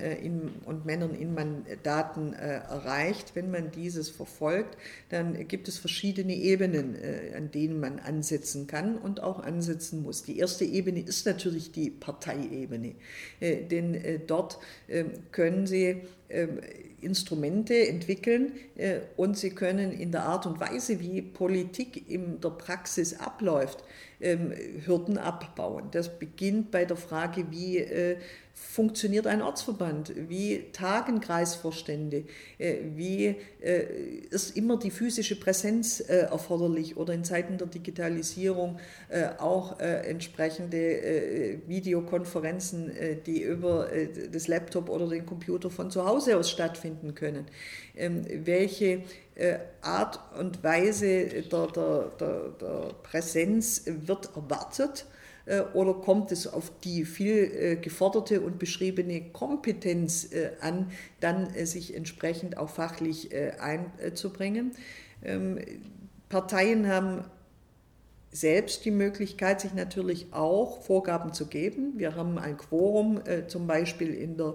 und 0.64 0.86
Männern 0.86 1.14
in 1.14 1.34
Mandaten 1.34 2.32
erreicht, 2.32 3.32
wenn 3.34 3.50
man 3.50 3.70
dieses 3.70 4.10
verfolgt, 4.10 4.76
dann 5.08 5.48
gibt 5.48 5.68
es 5.68 5.78
verschiedene 5.78 6.34
Ebenen, 6.34 6.96
an 7.36 7.50
denen 7.50 7.80
man 7.80 7.98
ansetzen 7.98 8.66
kann 8.66 8.96
und 8.96 9.22
auch 9.22 9.40
ansetzen 9.40 10.02
muss. 10.02 10.22
Die 10.22 10.38
erste 10.38 10.64
Ebene 10.64 11.00
ist 11.00 11.26
natürlich 11.26 11.72
die 11.72 11.90
Parteiebene, 11.90 12.94
denn 13.40 14.22
dort 14.26 14.58
können 15.32 15.66
Sie 15.66 16.02
Instrumente 17.00 17.88
entwickeln 17.88 18.52
äh, 18.76 19.00
und 19.16 19.36
sie 19.38 19.50
können 19.50 19.92
in 19.92 20.12
der 20.12 20.24
Art 20.24 20.46
und 20.46 20.60
Weise, 20.60 21.00
wie 21.00 21.22
Politik 21.22 22.10
in 22.10 22.40
der 22.40 22.50
Praxis 22.50 23.18
abläuft, 23.18 23.78
ähm, 23.78 23.86
Hürden 24.20 25.16
abbauen. 25.16 25.88
Das 25.92 26.18
beginnt 26.18 26.70
bei 26.72 26.84
der 26.84 26.96
Frage, 26.96 27.46
wie 27.50 27.78
äh, 27.78 28.16
funktioniert 28.52 29.28
ein 29.28 29.42
Ortsverband, 29.42 30.12
wie 30.28 30.64
tagen 30.72 31.20
Kreisvorstände, 31.20 32.24
äh, 32.58 32.78
wie 32.96 33.36
äh, 33.62 33.84
ist 34.30 34.56
immer 34.56 34.76
die 34.76 34.90
physische 34.90 35.38
Präsenz 35.38 36.00
erforderlich 36.00 36.96
oder 36.96 37.14
in 37.14 37.22
Zeiten 37.22 37.58
der 37.58 37.68
Digitalisierung 37.68 38.78
auch 39.38 39.78
entsprechende 39.78 41.60
Videokonferenzen, 41.66 42.90
die 43.26 43.42
über 43.42 43.88
das 44.32 44.48
Laptop 44.48 44.88
oder 44.88 45.08
den 45.08 45.26
Computer 45.26 45.70
von 45.70 45.90
zu 45.90 46.04
Hause 46.04 46.36
aus 46.36 46.50
stattfinden 46.50 47.14
können. 47.14 47.46
Ähm, 47.96 48.24
welche 48.44 49.02
Art 49.82 50.18
und 50.38 50.64
Weise 50.64 51.26
der, 51.26 51.66
der, 51.68 52.10
der, 52.18 52.40
der 52.60 52.94
Präsenz 53.02 53.84
wird 53.86 54.30
erwartet 54.34 55.06
äh, 55.48 55.62
oder 55.72 55.94
kommt 55.94 56.30
es 56.30 56.46
auf 56.46 56.70
die 56.84 57.04
viel 57.04 57.36
äh, 57.36 57.76
geforderte 57.76 58.40
und 58.40 58.58
beschriebene 58.58 59.30
Kompetenz 59.32 60.32
äh, 60.32 60.50
an, 60.60 60.90
dann 61.20 61.48
sich 61.66 61.94
entsprechend 61.94 62.56
auch 62.56 62.68
fachlich 62.68 63.30
einzubringen. 63.60 64.72
Ähm, 65.24 65.58
Parteien 66.28 66.86
haben 66.86 67.24
selbst 68.30 68.84
die 68.84 68.90
Möglichkeit, 68.90 69.60
sich 69.60 69.72
natürlich 69.74 70.26
auch 70.32 70.82
Vorgaben 70.82 71.32
zu 71.32 71.46
geben. 71.46 71.94
Wir 71.96 72.14
haben 72.14 72.38
ein 72.38 72.56
Quorum 72.56 73.22
zum 73.46 73.66
Beispiel 73.66 74.12
in 74.12 74.36
der 74.36 74.54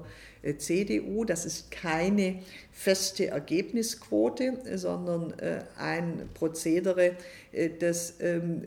CDU. 0.59 1.25
Das 1.25 1.45
ist 1.45 1.71
keine 1.71 2.39
feste 2.71 3.27
Ergebnisquote, 3.27 4.59
sondern 4.77 5.33
ein 5.77 6.29
Prozedere, 6.35 7.13
das 7.79 8.15
ähm, 8.19 8.61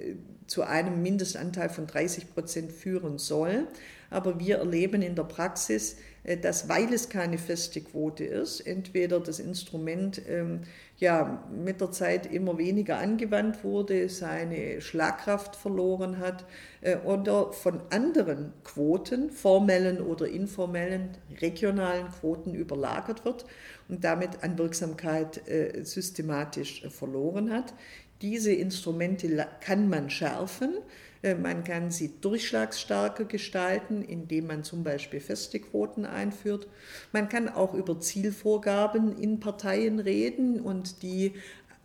zu 0.47 0.63
einem 0.63 1.03
Mindestanteil 1.03 1.69
von 1.69 1.87
30 1.87 2.33
Prozent 2.33 2.73
führen 2.73 3.19
soll. 3.19 3.67
Aber 4.11 4.39
wir 4.39 4.59
erleben 4.59 5.03
in 5.03 5.15
der 5.17 5.25
Praxis, 5.25 5.97
äh, 6.25 6.37
dass, 6.37 6.69
weil 6.69 6.93
es 6.93 7.09
keine 7.09 7.39
feste 7.39 7.81
Quote 7.81 8.25
ist, 8.25 8.61
entweder 8.61 9.21
das 9.21 9.41
Instrument 9.41 10.23
ähm, 10.29 10.61
ja, 10.99 11.47
mit 11.51 11.81
der 11.83 11.91
Zeit 11.91 12.33
immer 12.33 12.57
weniger 12.57 12.99
angewandt 12.99 13.65
wurde, 13.65 14.09
seine 14.09 14.81
Schlagkraft 14.81 15.55
verloren 15.55 16.19
hat 16.19 16.47
äh, 16.81 16.97
oder 16.97 17.53
von 17.53 17.83
anderen 17.91 18.55
Quoten, 18.65 19.31
formellen 19.31 20.01
oder 20.01 20.27
informellen, 20.27 21.11
regionalen 21.41 22.09
Quoten 22.11 22.55
überlagert 22.55 23.27
wird 23.27 23.45
und 23.89 24.05
damit 24.05 24.43
an 24.43 24.57
Wirksamkeit 24.57 25.47
äh, 25.49 25.85
systematisch 25.85 26.89
verloren 26.89 27.53
hat. 27.53 27.75
Diese 28.23 28.53
Instrumente 28.53 29.47
kann 29.61 29.91
man 29.91 30.09
schärfen. 30.09 30.79
Äh, 31.27 31.35
man 31.35 31.65
kann 31.65 31.91
sie 31.91 32.13
durchschlagsstärker 32.21 33.25
gestalten, 33.25 34.03
indem 34.03 34.47
man 34.47 34.65
zum 34.65 34.85
Beispiel 34.85 35.21
feste 35.21 35.59
Quoten 35.59 36.07
einführt. 36.07 36.69
Man 37.13 37.29
kann 37.29 37.49
auch 37.49 37.75
über 37.75 38.01
Zielvorgaben 38.01 39.19
in 39.19 39.41
Parteien 39.41 39.99
reden 39.99 40.61
und 40.61 41.03
die 41.03 41.35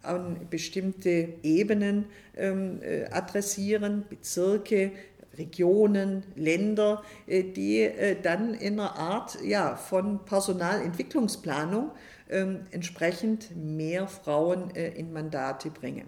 an 0.03 0.47
bestimmte 0.49 1.29
Ebenen 1.43 2.05
ähm, 2.35 2.81
äh, 2.81 3.05
adressieren, 3.05 4.05
Bezirke, 4.09 4.91
Regionen, 5.37 6.23
Länder, 6.35 7.03
die 7.25 7.89
dann 8.21 8.53
in 8.53 8.81
einer 8.81 8.97
Art 8.97 9.37
ja, 9.41 9.77
von 9.77 10.25
Personalentwicklungsplanung 10.25 11.91
ähm, 12.29 12.65
entsprechend 12.71 13.55
mehr 13.55 14.07
Frauen 14.09 14.71
in 14.71 15.13
Mandate 15.13 15.69
bringen. 15.69 16.07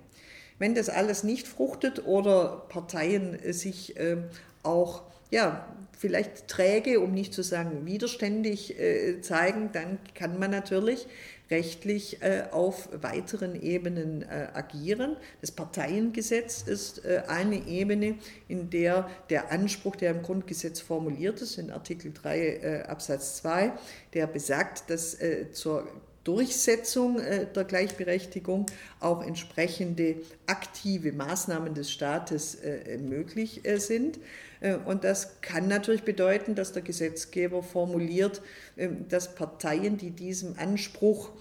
Wenn 0.60 0.76
das 0.76 0.90
alles 0.90 1.24
nicht 1.24 1.48
fruchtet 1.48 2.06
oder 2.06 2.66
Parteien 2.70 3.38
sich 3.54 3.98
ähm, 3.98 4.26
auch 4.64 5.04
ja, 5.34 5.66
vielleicht 5.98 6.48
träge, 6.48 7.00
um 7.00 7.14
nicht 7.14 7.34
zu 7.34 7.42
sagen 7.42 7.86
widerständig 7.86 8.80
äh, 8.80 9.20
zeigen, 9.22 9.72
dann 9.74 9.98
kann 10.14 10.38
man 10.38 10.52
natürlich 10.52 11.08
rechtlich 11.50 12.22
äh, 12.22 12.44
auf 12.52 12.90
weiteren 13.02 13.60
Ebenen 13.60 14.22
äh, 14.24 14.48
agieren. 14.54 15.18
Das 15.42 15.52
Parteiengesetz 15.52 16.62
ist 16.62 17.04
äh, 17.04 17.24
eine 17.28 17.68
Ebene, 17.68 18.16
in 18.48 18.70
der 18.70 19.10
der 19.30 19.52
Anspruch, 19.52 19.96
der 19.96 20.12
im 20.12 20.22
Grundgesetz 20.22 20.82
formuliert 20.82 21.42
ist, 21.42 21.58
in 21.58 21.72
Artikel 21.72 22.12
3 22.14 22.40
äh, 22.40 22.84
Absatz 22.84 23.38
2, 23.38 23.74
der 24.14 24.28
besagt, 24.28 24.90
dass 24.90 25.20
äh, 25.20 25.52
zur 25.52 25.88
Durchsetzung 26.24 27.20
äh, 27.20 27.46
der 27.54 27.66
Gleichberechtigung 27.66 28.66
auch 29.00 29.22
entsprechende 29.26 30.16
aktive 30.48 31.12
Maßnahmen 31.12 31.74
des 31.74 31.92
Staates 31.92 32.56
äh, 32.56 32.98
möglich 32.98 33.66
äh, 33.66 33.78
sind. 33.78 34.20
Und 34.86 35.04
das 35.04 35.42
kann 35.42 35.68
natürlich 35.68 36.04
bedeuten, 36.04 36.56
dass 36.56 36.72
der 36.72 36.84
Gesetzgeber 36.84 37.62
formuliert, 37.62 38.42
dass 39.10 39.36
Parteien, 39.36 39.98
die 39.98 40.12
diesem 40.12 40.58
Anspruch 40.58 41.32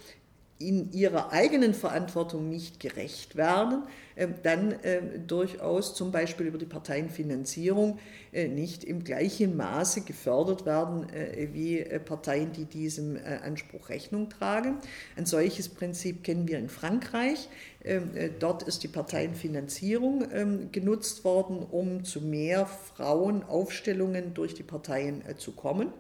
in 0.69 0.93
ihrer 0.93 1.33
eigenen 1.33 1.75
Verantwortung 1.75 2.49
nicht 2.49 2.81
gerecht 2.81 3.37
werden, 3.37 3.83
ähm, 4.17 4.35
dann 4.43 4.75
ähm, 4.83 5.27
durchaus 5.27 5.95
zum 5.95 6.13
Beispiel 6.13 6.47
über 6.47 6.59
die 6.59 6.67
Parteienfinanzierung 6.67 7.99
äh, 8.33 8.49
nicht 8.49 8.85
im 8.85 9.05
gleichen 9.05 9.57
Maße 9.57 10.03
gefördert 10.03 10.67
werden 10.67 11.09
äh, 11.11 11.49
wie 11.53 11.79
äh, 11.79 11.99
Parteien, 11.99 12.53
die 12.53 12.65
diesem 12.65 13.19
Anspruch 13.43 13.89
Rechnung 13.89 14.29
tragen. 14.29 14.79
Ein 15.17 15.27
solches 15.27 15.69
Prinzip 15.69 16.23
kennen 16.25 16.49
wir 16.49 16.59
in 16.59 16.69
Frankreich. 16.69 17.49
Ähm, 17.85 18.11
dort 18.39 18.63
ist 18.63 18.83
die 18.83 18.89
Parteienfinanzierung 18.89 20.71
genutzt 20.71 21.25
worden, 21.25 21.67
um 21.71 22.05
zu 22.05 22.21
mehr 22.21 22.67
Frauenaufstellungen 22.67 24.35
durch 24.35 24.55
die 24.55 24.63
Parteien 24.63 25.23
zu 25.37 25.53
kommen. 25.53 25.93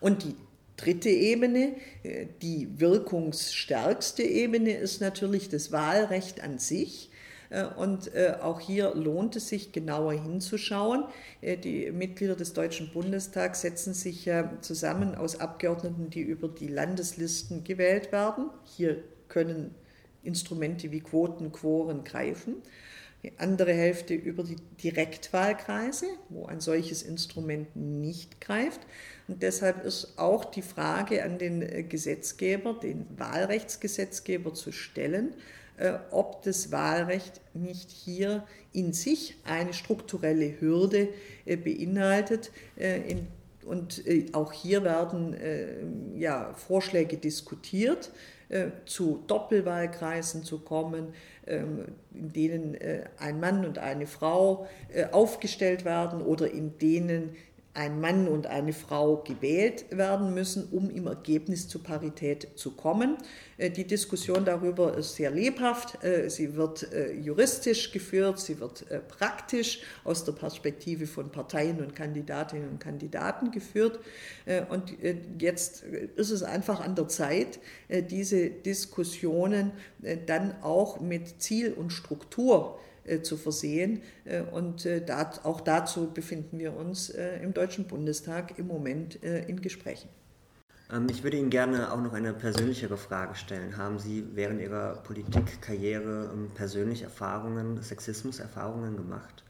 Und 0.00 0.24
die 0.24 0.34
dritte 0.76 1.10
Ebene, 1.10 1.74
äh, 2.02 2.26
die 2.42 2.80
wirkungsstärkste 2.80 4.22
Ebene, 4.22 4.72
ist 4.72 5.00
natürlich 5.00 5.48
das 5.48 5.72
Wahlrecht 5.72 6.42
an 6.42 6.58
sich. 6.58 7.10
Äh, 7.50 7.64
und 7.64 8.14
äh, 8.14 8.34
auch 8.40 8.60
hier 8.60 8.94
lohnt 8.94 9.36
es 9.36 9.48
sich 9.48 9.72
genauer 9.72 10.14
hinzuschauen. 10.14 11.04
Die 11.42 11.90
Mitglieder 11.92 12.34
des 12.34 12.52
Deutschen 12.52 12.90
Bundestags 12.92 13.60
setzen 13.60 13.94
sich 13.94 14.24
ja 14.24 14.52
zusammen 14.60 15.14
aus 15.14 15.40
Abgeordneten, 15.40 16.10
die 16.10 16.22
über 16.22 16.48
die 16.48 16.68
Landeslisten 16.68 17.62
gewählt 17.64 18.12
werden. 18.12 18.50
Hier 18.64 19.02
können 19.28 19.74
Instrumente 20.22 20.90
wie 20.90 21.00
Quoten, 21.00 21.52
Quoren 21.52 22.02
greifen 22.02 22.56
die 23.26 23.32
andere 23.38 23.72
Hälfte 23.72 24.14
über 24.14 24.44
die 24.44 24.56
Direktwahlkreise, 24.82 26.06
wo 26.28 26.46
ein 26.46 26.60
solches 26.60 27.02
Instrument 27.02 27.74
nicht 27.74 28.40
greift. 28.40 28.80
Und 29.26 29.42
deshalb 29.42 29.84
ist 29.84 30.16
auch 30.16 30.44
die 30.44 30.62
Frage 30.62 31.24
an 31.24 31.38
den 31.38 31.60
äh, 31.60 31.82
Gesetzgeber, 31.82 32.74
den 32.74 33.06
Wahlrechtsgesetzgeber 33.16 34.54
zu 34.54 34.70
stellen, 34.70 35.34
äh, 35.76 35.94
ob 36.12 36.42
das 36.42 36.70
Wahlrecht 36.70 37.40
nicht 37.52 37.90
hier 37.90 38.46
in 38.72 38.92
sich 38.92 39.34
eine 39.44 39.72
strukturelle 39.72 40.60
Hürde 40.60 41.08
äh, 41.46 41.56
beinhaltet. 41.56 42.52
Und 43.64 44.04
auch 44.30 44.52
hier 44.52 44.84
werden 44.84 46.14
ja, 46.16 46.54
Vorschläge 46.54 47.16
diskutiert 47.16 48.12
zu 48.84 49.24
Doppelwahlkreisen 49.26 50.44
zu 50.44 50.60
kommen, 50.60 51.14
ähm, 51.46 51.86
in 52.14 52.32
denen 52.32 52.74
äh, 52.74 53.04
ein 53.18 53.40
Mann 53.40 53.64
und 53.64 53.78
eine 53.78 54.06
Frau 54.06 54.66
äh, 54.92 55.06
aufgestellt 55.10 55.84
werden 55.84 56.22
oder 56.22 56.50
in 56.50 56.78
denen 56.78 57.34
ein 57.76 58.00
Mann 58.00 58.26
und 58.26 58.46
eine 58.46 58.72
Frau 58.72 59.18
gewählt 59.18 59.84
werden 59.90 60.32
müssen, 60.32 60.68
um 60.70 60.88
im 60.90 61.06
Ergebnis 61.06 61.68
zur 61.68 61.82
Parität 61.82 62.48
zu 62.56 62.72
kommen. 62.72 63.18
Äh, 63.58 63.70
die 63.70 63.86
Diskussion 63.86 64.44
darüber 64.46 64.96
ist 64.96 65.16
sehr 65.16 65.30
lebhaft, 65.30 66.02
äh, 66.02 66.30
sie 66.30 66.56
wird 66.56 66.90
äh, 66.92 67.12
juristisch 67.12 67.92
geführt, 67.92 68.40
sie 68.40 68.58
wird 68.60 68.86
praktisch 69.08 69.80
aus 70.04 70.24
der 70.24 70.32
Perspektive 70.32 71.06
von 71.06 71.30
Parteien 71.30 71.80
und 71.80 71.94
Kandidatinnen 71.94 72.68
und 72.68 72.80
Kandidaten 72.80 73.50
geführt. 73.50 74.00
Und 74.70 74.96
jetzt 75.38 75.82
ist 75.82 76.30
es 76.30 76.42
einfach 76.42 76.80
an 76.80 76.94
der 76.94 77.08
Zeit, 77.08 77.58
diese 77.88 78.48
Diskussionen 78.48 79.72
dann 80.26 80.54
auch 80.62 81.00
mit 81.00 81.42
Ziel 81.42 81.72
und 81.72 81.90
Struktur 81.90 82.78
äh, 82.78 82.95
zu 83.22 83.36
versehen. 83.36 84.02
Äh, 84.24 84.42
und 84.42 84.86
äh, 84.86 85.04
auch 85.42 85.60
dazu 85.60 86.12
befinden 86.12 86.58
wir 86.58 86.76
uns 86.76 87.10
im 87.10 87.54
Deutschen 87.54 87.86
Bundestag 87.86 88.58
im 88.58 88.66
Moment 88.66 89.16
in 89.16 89.60
Gesprächen. 89.60 90.08
Ähm, 90.92 91.06
ich 91.10 91.22
würde 91.22 91.36
Ihnen 91.36 91.50
gerne 91.50 91.92
auch 91.92 92.00
noch 92.00 92.12
eine 92.12 92.32
persönlichere 92.32 92.96
Frage 92.96 93.34
stellen. 93.34 93.76
Haben 93.76 93.98
Sie 93.98 94.24
während 94.34 94.60
Ihrer 94.60 94.96
Politikkarriere 95.02 96.30
ähm, 96.32 96.50
persönlich 96.54 97.02
Erfahrungen, 97.02 97.82
Sexismus-Erfahrungen 97.82 98.96
gemacht? 98.96 99.44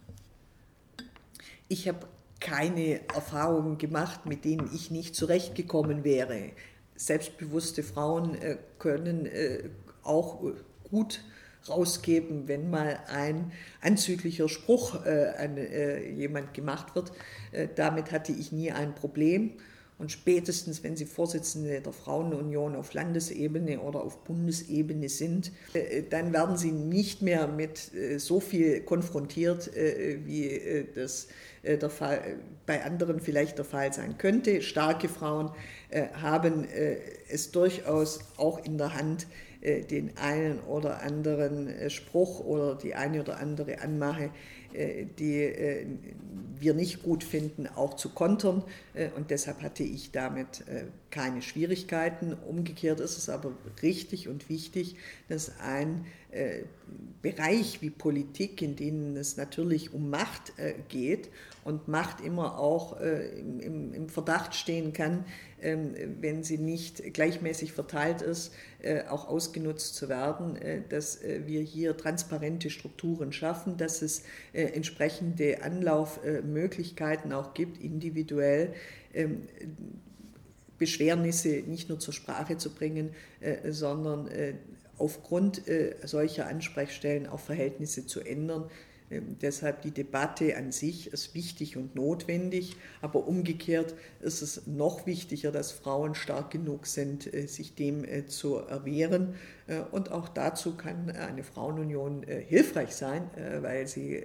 Ich 1.69 1.89
habe 1.89 2.07
keine 2.41 3.01
Erfahrungen 3.09 3.79
gemacht, 3.79 4.27
mit 4.27 4.45
denen 4.45 4.71
ich 4.73 4.91
nicht 4.91 5.17
zurechtgekommen 5.17 6.05
wäre. 6.05 6.53
Selbstbewusste 6.95 7.83
Frauen 7.83 8.39
können 8.79 9.29
auch 10.03 10.43
gut 10.91 11.21
rausgeben, 11.69 12.49
wenn 12.49 12.71
mal 12.71 12.99
ein 13.09 13.53
anzüglicher 13.81 14.49
Spruch 14.49 15.05
äh, 15.05 15.33
an 15.39 15.57
äh, 15.57 16.09
jemand 16.11 16.55
gemacht 16.55 16.95
wird. 16.95 17.13
Äh, 17.53 17.69
damit 17.75 18.13
hatte 18.13 18.33
ich 18.33 18.53
nie 18.53 18.73
ein 18.73 18.95
Problem. 18.95 19.53
Und 19.99 20.13
spätestens, 20.13 20.85
wenn 20.85 20.95
Sie 20.95 21.07
Vorsitzende 21.07 21.81
der 21.81 21.93
Frauenunion 21.93 22.77
auf 22.77 22.93
Landesebene 22.93 23.81
oder 23.81 24.03
auf 24.03 24.25
Bundesebene 24.25 25.09
sind, 25.09 25.53
äh, 25.73 26.03
dann 26.03 26.35
werden 26.35 26.59
Sie 26.59 26.71
nicht 26.71 27.23
mehr 27.23 27.47
mit 27.49 27.95
äh, 27.95 28.19
so 28.19 28.41
viel 28.41 28.81
konfrontiert, 28.81 29.75
äh, 29.75 30.19
wie 30.25 30.87
das 30.95 31.29
der 31.65 31.91
Fall, 31.91 32.37
bei 32.65 32.85
anderen 32.85 33.19
vielleicht 33.19 33.59
der 33.59 33.65
Fall 33.65 33.93
sein 33.93 34.19
könnte. 34.19 34.63
Starke 34.63 35.09
Frauen 35.09 35.51
haben 36.13 36.65
es 37.29 37.51
durchaus 37.51 38.21
auch 38.37 38.65
in 38.65 38.79
der 38.79 38.95
Hand, 38.95 39.27
den 39.67 40.17
einen 40.17 40.61
oder 40.61 41.03
anderen 41.03 41.69
äh, 41.69 41.91
Spruch 41.91 42.41
oder 42.41 42.75
die 42.77 42.95
eine 42.95 43.21
oder 43.21 43.39
andere 43.39 43.81
Anmache, 43.81 44.31
äh, 44.73 45.07
die 45.19 45.87
wir 46.59 46.73
nicht 46.73 47.03
gut 47.03 47.23
finden, 47.23 47.67
auch 47.67 47.95
zu 47.95 48.09
kontern. 48.09 48.63
Und 49.15 49.31
deshalb 49.31 49.61
hatte 49.61 49.83
ich 49.83 50.11
damit 50.11 50.65
keine 51.11 51.43
Schwierigkeiten. 51.43 52.33
Umgekehrt 52.33 52.99
ist 53.01 53.19
es 53.19 53.29
aber 53.29 53.53
richtig 53.83 54.27
und 54.27 54.49
wichtig, 54.49 54.97
dass 55.29 55.61
ein 55.61 56.07
Bereich 57.23 57.83
wie 57.83 57.91
Politik, 57.91 58.63
in 58.63 58.77
dem 58.77 59.17
es 59.17 59.37
natürlich 59.37 59.93
um 59.93 60.11
Macht 60.11 60.53
geht 60.89 61.31
und 61.65 61.89
Macht 61.89 62.21
immer 62.21 62.59
auch 62.59 63.01
im 63.01 64.09
Verdacht 64.09 64.55
stehen 64.55 64.93
kann, 64.93 65.25
ähm, 65.67 65.95
wenn 66.21 66.45
sie 66.45 66.59
nicht 66.59 67.15
gleichmäßig 67.15 67.73
verteilt 67.73 68.21
ist, 68.21 68.53
äh, 68.83 69.05
auch 69.09 69.27
ausgenutzt 69.27 69.95
zu 69.95 70.09
werden, 70.09 70.57
äh, 70.57 70.83
dass 70.87 71.23
äh, 71.23 71.43
wir 71.47 71.63
hier 71.63 71.97
transparente 71.97 72.69
Strukturen 72.69 73.33
schaffen, 73.33 73.77
dass 73.77 74.03
es 74.03 74.23
entsprechende 74.53 75.63
Anlaufmöglichkeiten 75.63 77.33
auch 77.33 77.55
gibt, 77.55 77.83
individuell. 77.83 78.75
Ähm, 79.15 79.49
Beschwernisse 80.79 81.63
nicht 81.67 81.89
nur 81.89 81.99
zur 81.99 82.13
Sprache 82.13 82.59
zu 82.59 82.75
bringen, 82.75 83.15
sondern 83.71 84.29
aufgrund 84.99 85.63
solcher 86.05 86.47
Ansprechstellen 86.47 87.27
auch 87.27 87.41
Verhältnisse 87.41 88.07
zu 88.07 88.21
ändern, 88.21 88.71
ähm, 89.11 89.37
deshalb 89.41 89.83
die 89.83 89.91
Debatte 89.91 90.57
an 90.57 90.73
sich 90.73 91.13
ist 91.13 91.35
wichtig 91.35 91.77
und 91.77 91.95
notwendig, 91.95 92.77
aber 93.01 93.27
umgekehrt 93.27 93.95
ist 94.21 94.43
es 94.43 94.67
noch 94.67 95.07
wichtiger, 95.07 95.53
dass 95.53 95.71
Frauen 95.73 96.15
stark 96.15 96.51
genug 96.51 96.87
sind, 96.87 97.33
äh, 97.33 97.47
sich 97.47 97.75
dem 97.75 98.05
äh, 98.05 98.27
zu 98.27 98.57
erwehren. 98.57 99.35
Äh, 99.69 99.81
und 99.93 100.11
auch 100.11 100.29
dazu 100.29 100.77
kann 100.77 101.11
eine 101.11 101.45
Frauenunion 101.45 102.25
hilfreich 102.27 102.95
sein, 102.95 103.31
weil 103.61 103.87
sie 103.87 104.23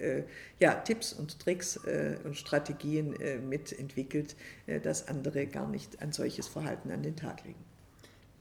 ja, 0.59 0.73
Tipps 0.75 1.13
und 1.13 1.39
Tricks 1.39 1.79
und 2.23 2.35
Strategien 2.35 3.15
mitentwickelt, 3.47 4.35
dass 4.83 5.07
andere 5.07 5.47
gar 5.47 5.67
nicht 5.67 6.01
ein 6.01 6.11
solches 6.11 6.47
Verhalten 6.47 6.91
an 6.91 7.03
den 7.03 7.15
Tag 7.15 7.43
legen. 7.45 7.70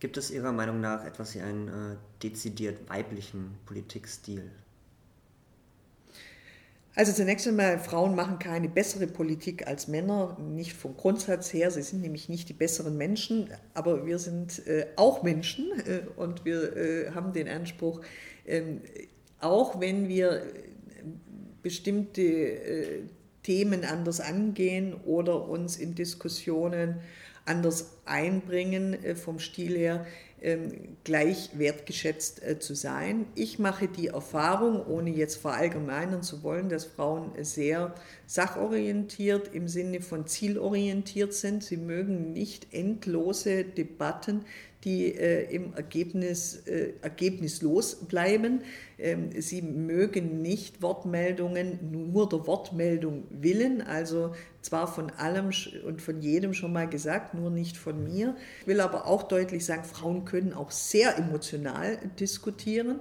Gibt 0.01 0.17
es 0.17 0.31
Ihrer 0.31 0.53
Meinung 0.53 0.81
nach 0.81 1.05
etwas 1.05 1.35
wie 1.35 1.41
einen 1.41 1.99
dezidiert 2.23 2.89
weiblichen 2.89 3.55
Politikstil? 3.67 4.51
Also 6.97 7.13
zunächst 7.13 7.47
einmal, 7.47 7.79
Frauen 7.79 8.17
machen 8.17 8.39
keine 8.41 8.69
bessere 8.69 9.07
Politik 9.07 9.67
als 9.67 9.87
Männer, 9.87 10.37
nicht 10.41 10.73
vom 10.73 10.97
Grundsatz 10.97 11.53
her. 11.53 11.71
Sie 11.71 11.83
sind 11.83 12.03
nämlich 12.03 12.29
nicht 12.29 12.49
die 12.49 12.53
besseren 12.53 12.97
Menschen, 12.97 13.49
aber 13.75 14.07
wir 14.07 14.19
sind 14.19 14.67
äh, 14.67 14.87
auch 14.97 15.23
Menschen 15.23 15.71
äh, 15.87 16.03
und 16.17 16.45
wir 16.45 16.77
äh, 16.77 17.11
haben 17.13 17.33
den 17.33 17.49
Anspruch, 17.49 18.01
ähm, 18.45 18.81
auch 19.39 19.81
wenn 19.81 20.09
wir 20.09 20.43
bestimmte 21.63 22.23
äh, 22.23 23.03
Themen 23.43 23.85
anders 23.85 24.21
angehen 24.21 24.95
oder 25.05 25.49
uns 25.49 25.77
in 25.77 25.95
Diskussionen 25.95 27.01
anders 27.47 27.99
einbringen 28.05 29.03
äh, 29.05 29.15
vom 29.15 29.39
Stil 29.39 29.77
her, 29.77 30.07
ähm, 30.43 30.97
gleich 31.05 31.51
wertgeschätzt 31.59 32.43
äh, 32.43 32.59
zu 32.59 32.75
sein. 32.75 33.27
Ich 33.35 33.59
mache 33.59 33.89
die 33.89 34.09
Erfahrung, 34.09 34.87
ohne 34.87 35.11
jetzt 35.11 35.37
verallgemeinern 35.37 36.23
zu 36.23 36.43
wollen, 36.43 36.69
dass 36.69 36.85
Frauen 36.87 37.33
sehr 37.43 37.95
sachorientiert 38.27 39.55
im 39.55 39.69
Sinne 39.69 40.01
von 40.01 40.27
zielorientiert 40.27 41.35
sind. 41.35 41.63
Sie 41.63 41.77
mögen 41.77 42.33
nicht 42.33 42.73
endlose 42.73 43.65
Debatten, 43.65 44.45
die 44.85 45.15
äh, 45.15 45.55
im 45.55 45.75
Ergebnis 45.75 46.67
äh, 46.67 46.95
ergebnislos 47.03 47.97
bleiben. 47.97 48.63
Ähm, 48.99 49.31
sie 49.41 49.61
mögen 49.61 50.41
nicht 50.41 50.81
Wortmeldungen 50.81 51.79
nur 51.91 52.29
der 52.29 52.47
Wortmeldung 52.47 53.25
willen, 53.31 53.83
also 53.83 54.35
zwar 54.63 54.87
von 54.87 55.11
allem 55.11 55.51
und 55.87 56.01
von 56.01 56.21
jedem 56.21 56.55
schon 56.55 56.73
mal 56.73 56.89
gesagt, 56.89 57.35
nur 57.35 57.51
nicht 57.51 57.77
von 57.77 58.05
mir. 58.05 58.37
Ich 58.63 58.67
will 58.67 58.81
aber 58.81 59.07
auch 59.07 59.25
deutlich 59.25 59.65
sagen, 59.65 59.85
Frauen 59.85 60.25
können 60.25 60.55
auch 60.55 60.71
sehr 60.71 61.19
emotional 61.19 61.99
diskutieren. 62.19 63.01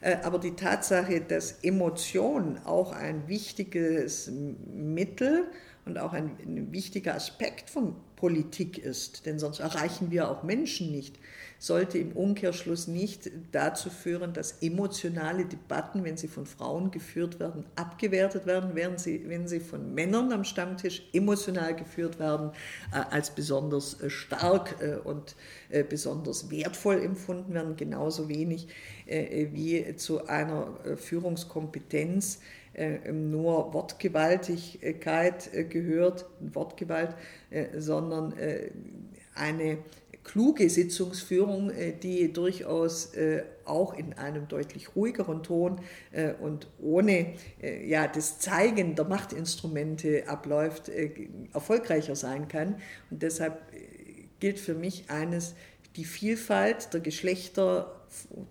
Äh, 0.00 0.16
aber 0.22 0.38
die 0.38 0.56
Tatsache, 0.56 1.20
dass 1.20 1.62
Emotion 1.62 2.58
auch 2.64 2.92
ein 2.92 3.28
wichtiges 3.28 4.30
Mittel 4.74 5.44
und 5.86 5.98
auch 5.98 6.12
ein, 6.12 6.36
ein 6.44 6.72
wichtiger 6.72 7.14
Aspekt 7.14 7.70
von 7.70 7.94
Politik 8.16 8.78
ist, 8.78 9.24
denn 9.24 9.38
sonst 9.38 9.60
erreichen 9.60 10.10
wir 10.10 10.30
auch 10.30 10.42
Menschen 10.42 10.90
nicht, 10.90 11.18
sollte 11.58 11.98
im 11.98 12.12
Umkehrschluss 12.12 12.88
nicht 12.88 13.30
dazu 13.52 13.88
führen, 13.88 14.32
dass 14.32 14.62
emotionale 14.62 15.44
Debatten, 15.44 16.02
wenn 16.02 16.16
sie 16.16 16.28
von 16.28 16.44
Frauen 16.44 16.90
geführt 16.90 17.38
werden, 17.38 17.64
abgewertet 17.76 18.46
werden, 18.46 18.70
während 18.74 19.00
sie, 19.00 19.28
wenn 19.28 19.46
sie 19.46 19.60
von 19.60 19.94
Männern 19.94 20.32
am 20.32 20.44
Stammtisch 20.44 21.02
emotional 21.12 21.76
geführt 21.76 22.18
werden, 22.18 22.50
äh, 22.92 22.96
als 23.10 23.30
besonders 23.30 24.00
äh, 24.00 24.10
stark 24.10 24.76
äh, 24.80 24.96
und 24.96 25.36
besonders 25.90 26.50
wertvoll 26.50 27.02
empfunden 27.02 27.52
werden, 27.52 27.74
genauso 27.76 28.28
wenig 28.28 28.68
wie 29.06 29.96
zu 29.96 30.26
einer 30.28 30.78
Führungskompetenz 30.96 32.38
nur 33.12 33.72
Wortgewaltigkeit 33.72 35.54
äh, 35.54 35.64
gehört, 35.64 36.26
Wortgewalt, 36.40 37.14
äh, 37.50 37.66
sondern 37.78 38.34
eine 39.34 39.78
kluge 40.24 40.68
Sitzungsführung, 40.68 41.70
die 42.02 42.32
durchaus 42.32 43.12
auch 43.64 43.94
in 43.94 44.14
einem 44.14 44.48
deutlich 44.48 44.96
ruhigeren 44.96 45.42
Ton 45.42 45.78
und 46.40 46.68
ohne 46.80 47.34
ja, 47.84 48.08
das 48.08 48.38
Zeigen 48.40 48.94
der 48.94 49.04
Machtinstrumente 49.04 50.26
abläuft, 50.26 50.90
erfolgreicher 51.52 52.16
sein 52.16 52.48
kann. 52.48 52.76
Und 53.10 53.22
deshalb 53.22 53.60
gilt 54.40 54.58
für 54.58 54.74
mich 54.74 55.10
eines, 55.10 55.54
die 55.96 56.04
Vielfalt 56.04 56.92
der 56.92 57.00
Geschlechter, 57.00 57.95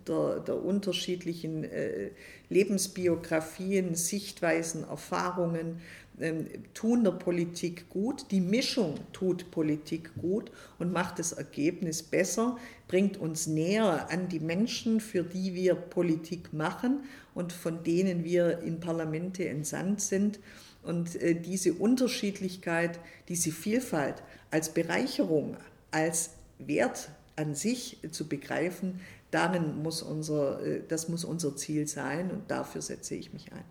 der, 0.07 0.39
der 0.39 0.63
unterschiedlichen 0.63 1.63
äh, 1.63 2.09
Lebensbiografien, 2.49 3.95
Sichtweisen, 3.95 4.83
Erfahrungen 4.83 5.81
ähm, 6.19 6.47
tun 6.73 7.03
der 7.03 7.11
Politik 7.11 7.89
gut. 7.89 8.31
Die 8.31 8.39
Mischung 8.39 8.95
tut 9.11 9.51
Politik 9.51 10.11
gut 10.15 10.51
und 10.79 10.93
macht 10.93 11.19
das 11.19 11.33
Ergebnis 11.33 12.03
besser, 12.03 12.57
bringt 12.87 13.17
uns 13.17 13.47
näher 13.47 14.09
an 14.09 14.29
die 14.29 14.39
Menschen, 14.39 15.01
für 15.01 15.23
die 15.23 15.53
wir 15.53 15.75
Politik 15.75 16.53
machen 16.53 17.03
und 17.33 17.51
von 17.51 17.83
denen 17.83 18.23
wir 18.23 18.59
in 18.59 18.79
Parlamente 18.79 19.47
entsandt 19.49 20.01
sind. 20.01 20.39
Und 20.83 21.15
äh, 21.15 21.35
diese 21.35 21.73
Unterschiedlichkeit, 21.73 22.99
diese 23.27 23.51
Vielfalt 23.51 24.23
als 24.51 24.69
Bereicherung, 24.69 25.57
als 25.91 26.31
Wert 26.59 27.09
an 27.35 27.55
sich 27.55 27.97
zu 28.11 28.27
begreifen, 28.27 29.01
darin 29.35 29.83
muss 29.83 30.01
unser, 30.01 30.65
äh, 30.65 30.81
das 30.87 31.09
muss 31.09 31.25
unser 31.25 31.55
Ziel 31.57 31.87
sein 31.87 32.31
und 32.31 32.49
dafür 32.49 32.81
setze 32.81 33.15
ich 33.15 33.33
mich 33.33 33.51
ein. 33.51 33.65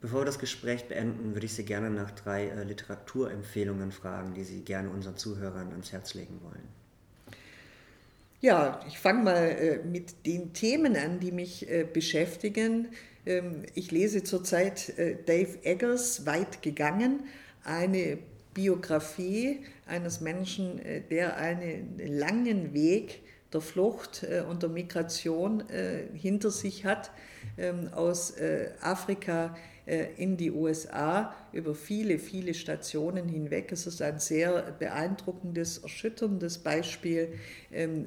Bevor 0.00 0.22
wir 0.22 0.24
das 0.24 0.38
Gespräch 0.38 0.88
beenden, 0.88 1.34
würde 1.34 1.44
ich 1.44 1.52
Sie 1.52 1.64
gerne 1.64 1.90
nach 1.90 2.10
drei 2.12 2.46
äh, 2.46 2.64
Literaturempfehlungen 2.64 3.92
fragen, 3.92 4.32
die 4.32 4.44
Sie 4.44 4.62
gerne 4.62 4.88
unseren 4.88 5.16
Zuhörern 5.16 5.70
ans 5.72 5.92
Herz 5.92 6.14
legen 6.14 6.40
wollen. 6.42 6.66
Ja, 8.40 8.80
ich 8.88 8.98
fange 8.98 9.24
mal 9.24 9.36
äh, 9.36 9.78
mit 9.84 10.24
den 10.24 10.54
Themen 10.54 10.96
an, 10.96 11.20
die 11.20 11.32
mich 11.32 11.66
beschäftigen. 11.92 12.88
Ähm, 13.26 13.64
ich 13.74 13.90
lese 13.90 14.22
zurzeit 14.22 14.94
Dave 15.26 15.58
Eggers 15.64 16.24
Weit 16.24 16.62
gegangen, 16.62 17.24
eine 17.62 18.18
Biografie 18.54 19.64
eines 19.86 20.20
Menschen, 20.20 20.80
der 21.10 21.36
einen 21.36 21.98
langen 21.98 22.72
Weg 22.72 23.20
der 23.52 23.60
Flucht 23.60 24.24
äh, 24.24 24.42
und 24.48 24.62
der 24.62 24.70
Migration 24.70 25.68
äh, 25.70 26.04
hinter 26.14 26.50
sich 26.50 26.84
hat, 26.84 27.10
ähm, 27.56 27.88
aus 27.92 28.32
äh, 28.32 28.70
Afrika 28.80 29.56
in 30.18 30.36
die 30.36 30.50
USA 30.50 31.34
über 31.50 31.74
viele, 31.74 32.18
viele 32.18 32.52
Stationen 32.52 33.26
hinweg. 33.26 33.72
Es 33.72 33.86
ist 33.86 34.02
ein 34.02 34.18
sehr 34.18 34.76
beeindruckendes, 34.78 35.78
erschütterndes 35.78 36.58
Beispiel, 36.58 37.32
ähm, 37.72 38.06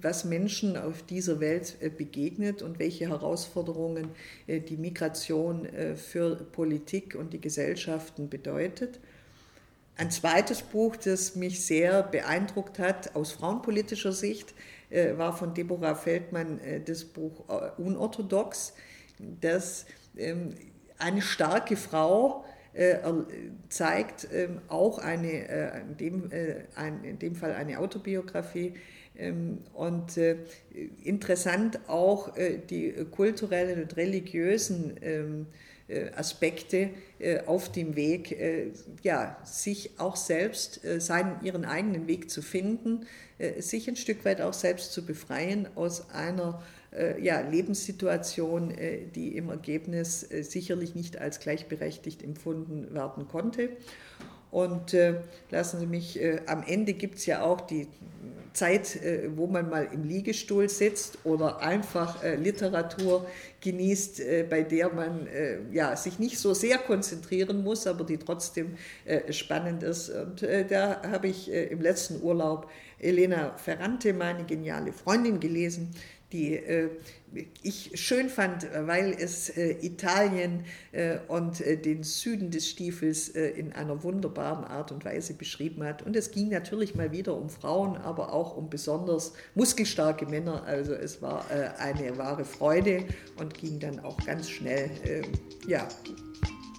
was 0.00 0.24
Menschen 0.24 0.76
auf 0.76 1.02
dieser 1.02 1.40
Welt 1.40 1.76
begegnet 1.98 2.62
und 2.62 2.78
welche 2.78 3.08
Herausforderungen 3.08 4.10
die 4.46 4.76
Migration 4.76 5.66
für 5.96 6.36
Politik 6.36 7.16
und 7.16 7.32
die 7.32 7.40
Gesellschaften 7.40 8.28
bedeutet. 8.28 9.00
Ein 9.96 10.10
zweites 10.10 10.62
Buch, 10.62 10.96
das 10.96 11.36
mich 11.36 11.64
sehr 11.64 12.02
beeindruckt 12.02 12.80
hat 12.80 13.14
aus 13.14 13.30
frauenpolitischer 13.30 14.12
Sicht, 14.12 14.52
äh, 14.90 15.16
war 15.16 15.36
von 15.36 15.54
Deborah 15.54 15.94
Feldmann 15.94 16.58
äh, 16.60 16.80
das 16.80 17.04
Buch 17.04 17.44
äh, 17.48 17.80
Unorthodox, 17.80 18.74
das 19.40 19.86
ähm, 20.16 20.54
eine 20.98 21.22
starke 21.22 21.76
Frau 21.76 22.44
zeigt, 23.68 24.26
ähm, 24.32 24.60
auch 24.66 24.98
eine, 24.98 25.84
in 25.88 25.96
dem, 25.96 26.30
in 27.04 27.20
dem 27.20 27.36
Fall 27.36 27.52
eine 27.52 27.78
Autobiografie, 27.78 28.74
ähm, 29.16 29.58
und 29.74 30.18
interessant 31.04 31.78
auch 31.86 32.32
die 32.68 32.92
kulturellen 33.12 33.80
und 33.80 33.96
religiösen 33.96 35.46
Aspekte 36.16 36.90
äh, 37.18 37.40
auf 37.44 37.70
dem 37.70 37.94
Weg, 37.94 38.32
äh, 38.32 38.70
ja, 39.02 39.36
sich 39.44 39.98
auch 39.98 40.16
selbst, 40.16 40.80
seinen, 40.98 41.42
ihren 41.42 41.64
eigenen 41.64 42.06
Weg 42.06 42.30
zu 42.30 42.42
finden, 42.42 43.06
sich 43.58 43.88
ein 43.88 43.96
Stück 43.96 44.24
weit 44.24 44.40
auch 44.40 44.52
selbst 44.52 44.92
zu 44.92 45.04
befreien 45.04 45.68
aus 45.74 46.10
einer 46.10 46.62
ja, 47.20 47.40
Lebenssituation, 47.40 48.72
die 49.16 49.36
im 49.36 49.48
Ergebnis 49.48 50.20
sicherlich 50.20 50.94
nicht 50.94 51.18
als 51.18 51.40
gleichberechtigt 51.40 52.22
empfunden 52.22 52.94
werden 52.94 53.26
konnte. 53.26 53.70
Und 54.54 54.96
lassen 55.50 55.80
Sie 55.80 55.86
mich, 55.86 56.20
am 56.46 56.62
Ende 56.62 56.92
gibt 56.92 57.16
es 57.16 57.26
ja 57.26 57.42
auch 57.42 57.60
die 57.62 57.88
Zeit, 58.54 59.02
äh, 59.02 59.28
wo 59.36 59.46
man 59.48 59.68
mal 59.68 59.88
im 59.92 60.04
Liegestuhl 60.04 60.68
sitzt 60.68 61.18
oder 61.24 61.60
einfach 61.60 62.22
äh, 62.22 62.36
Literatur 62.36 63.26
genießt, 63.60 64.20
äh, 64.20 64.46
bei 64.48 64.62
der 64.62 64.92
man 64.92 65.26
ja, 65.72 65.96
sich 65.96 66.18
nicht 66.18 66.38
so 66.38 66.54
sehr 66.54 66.78
konzentrieren 66.78 67.64
muss, 67.64 67.86
aber 67.86 68.04
die 68.04 68.18
trotzdem 68.18 68.76
spannend 69.30 69.82
ist. 69.82 70.10
Und 70.10 70.46
da 70.68 71.02
habe 71.02 71.28
ich 71.28 71.50
im 71.50 71.80
letzten 71.80 72.22
Urlaub 72.22 72.70
Elena 73.00 73.56
Ferrante, 73.56 74.12
meine 74.12 74.44
geniale 74.44 74.92
Freundin, 74.92 75.40
gelesen, 75.40 75.94
die 76.32 76.54
äh, 76.54 76.90
ich 77.62 77.90
schön 77.94 78.28
fand, 78.28 78.66
weil 78.86 79.12
es 79.12 79.48
äh, 79.50 79.72
Italien 79.84 80.64
äh, 80.92 81.18
und 81.26 81.58
den 81.58 82.04
Süden 82.04 82.50
des 82.50 82.68
Stiefels 82.68 83.28
in 83.28 83.72
einer 83.72 84.02
wunderbaren 84.04 84.64
Art 84.64 84.92
und 84.92 85.04
Weise 85.04 85.34
beschrieben 85.34 85.82
hat. 85.82 86.02
Und 86.02 86.14
es 86.14 86.30
ging 86.30 86.48
natürlich 86.48 86.94
mal 86.94 87.10
wieder 87.10 87.36
um 87.36 87.48
Frauen, 87.48 87.96
aber 87.96 88.32
auch 88.32 88.56
um 88.56 88.70
besonders 88.70 89.32
muskelstarke 89.54 90.26
Männer. 90.26 90.62
Also 90.64 90.94
es 90.94 91.20
war 91.22 91.44
eine 91.78 92.16
wahre 92.18 92.44
Freude 92.44 93.04
und 93.36 93.54
ging 93.54 93.80
dann 93.80 94.00
auch 94.00 94.16
ganz 94.24 94.48
schnell, 94.48 94.90
ja, 95.66 95.88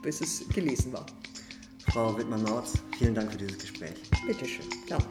bis 0.03 0.21
es 0.21 0.47
gelesen 0.49 0.93
war. 0.93 1.05
Frau 1.91 2.17
Wittmann-Mautz, 2.17 2.73
vielen 2.97 3.15
Dank 3.15 3.31
für 3.31 3.37
dieses 3.37 3.59
Gespräch. 3.59 3.95
Bitte 4.25 4.45
schön, 4.45 4.65
gerne. 4.87 5.05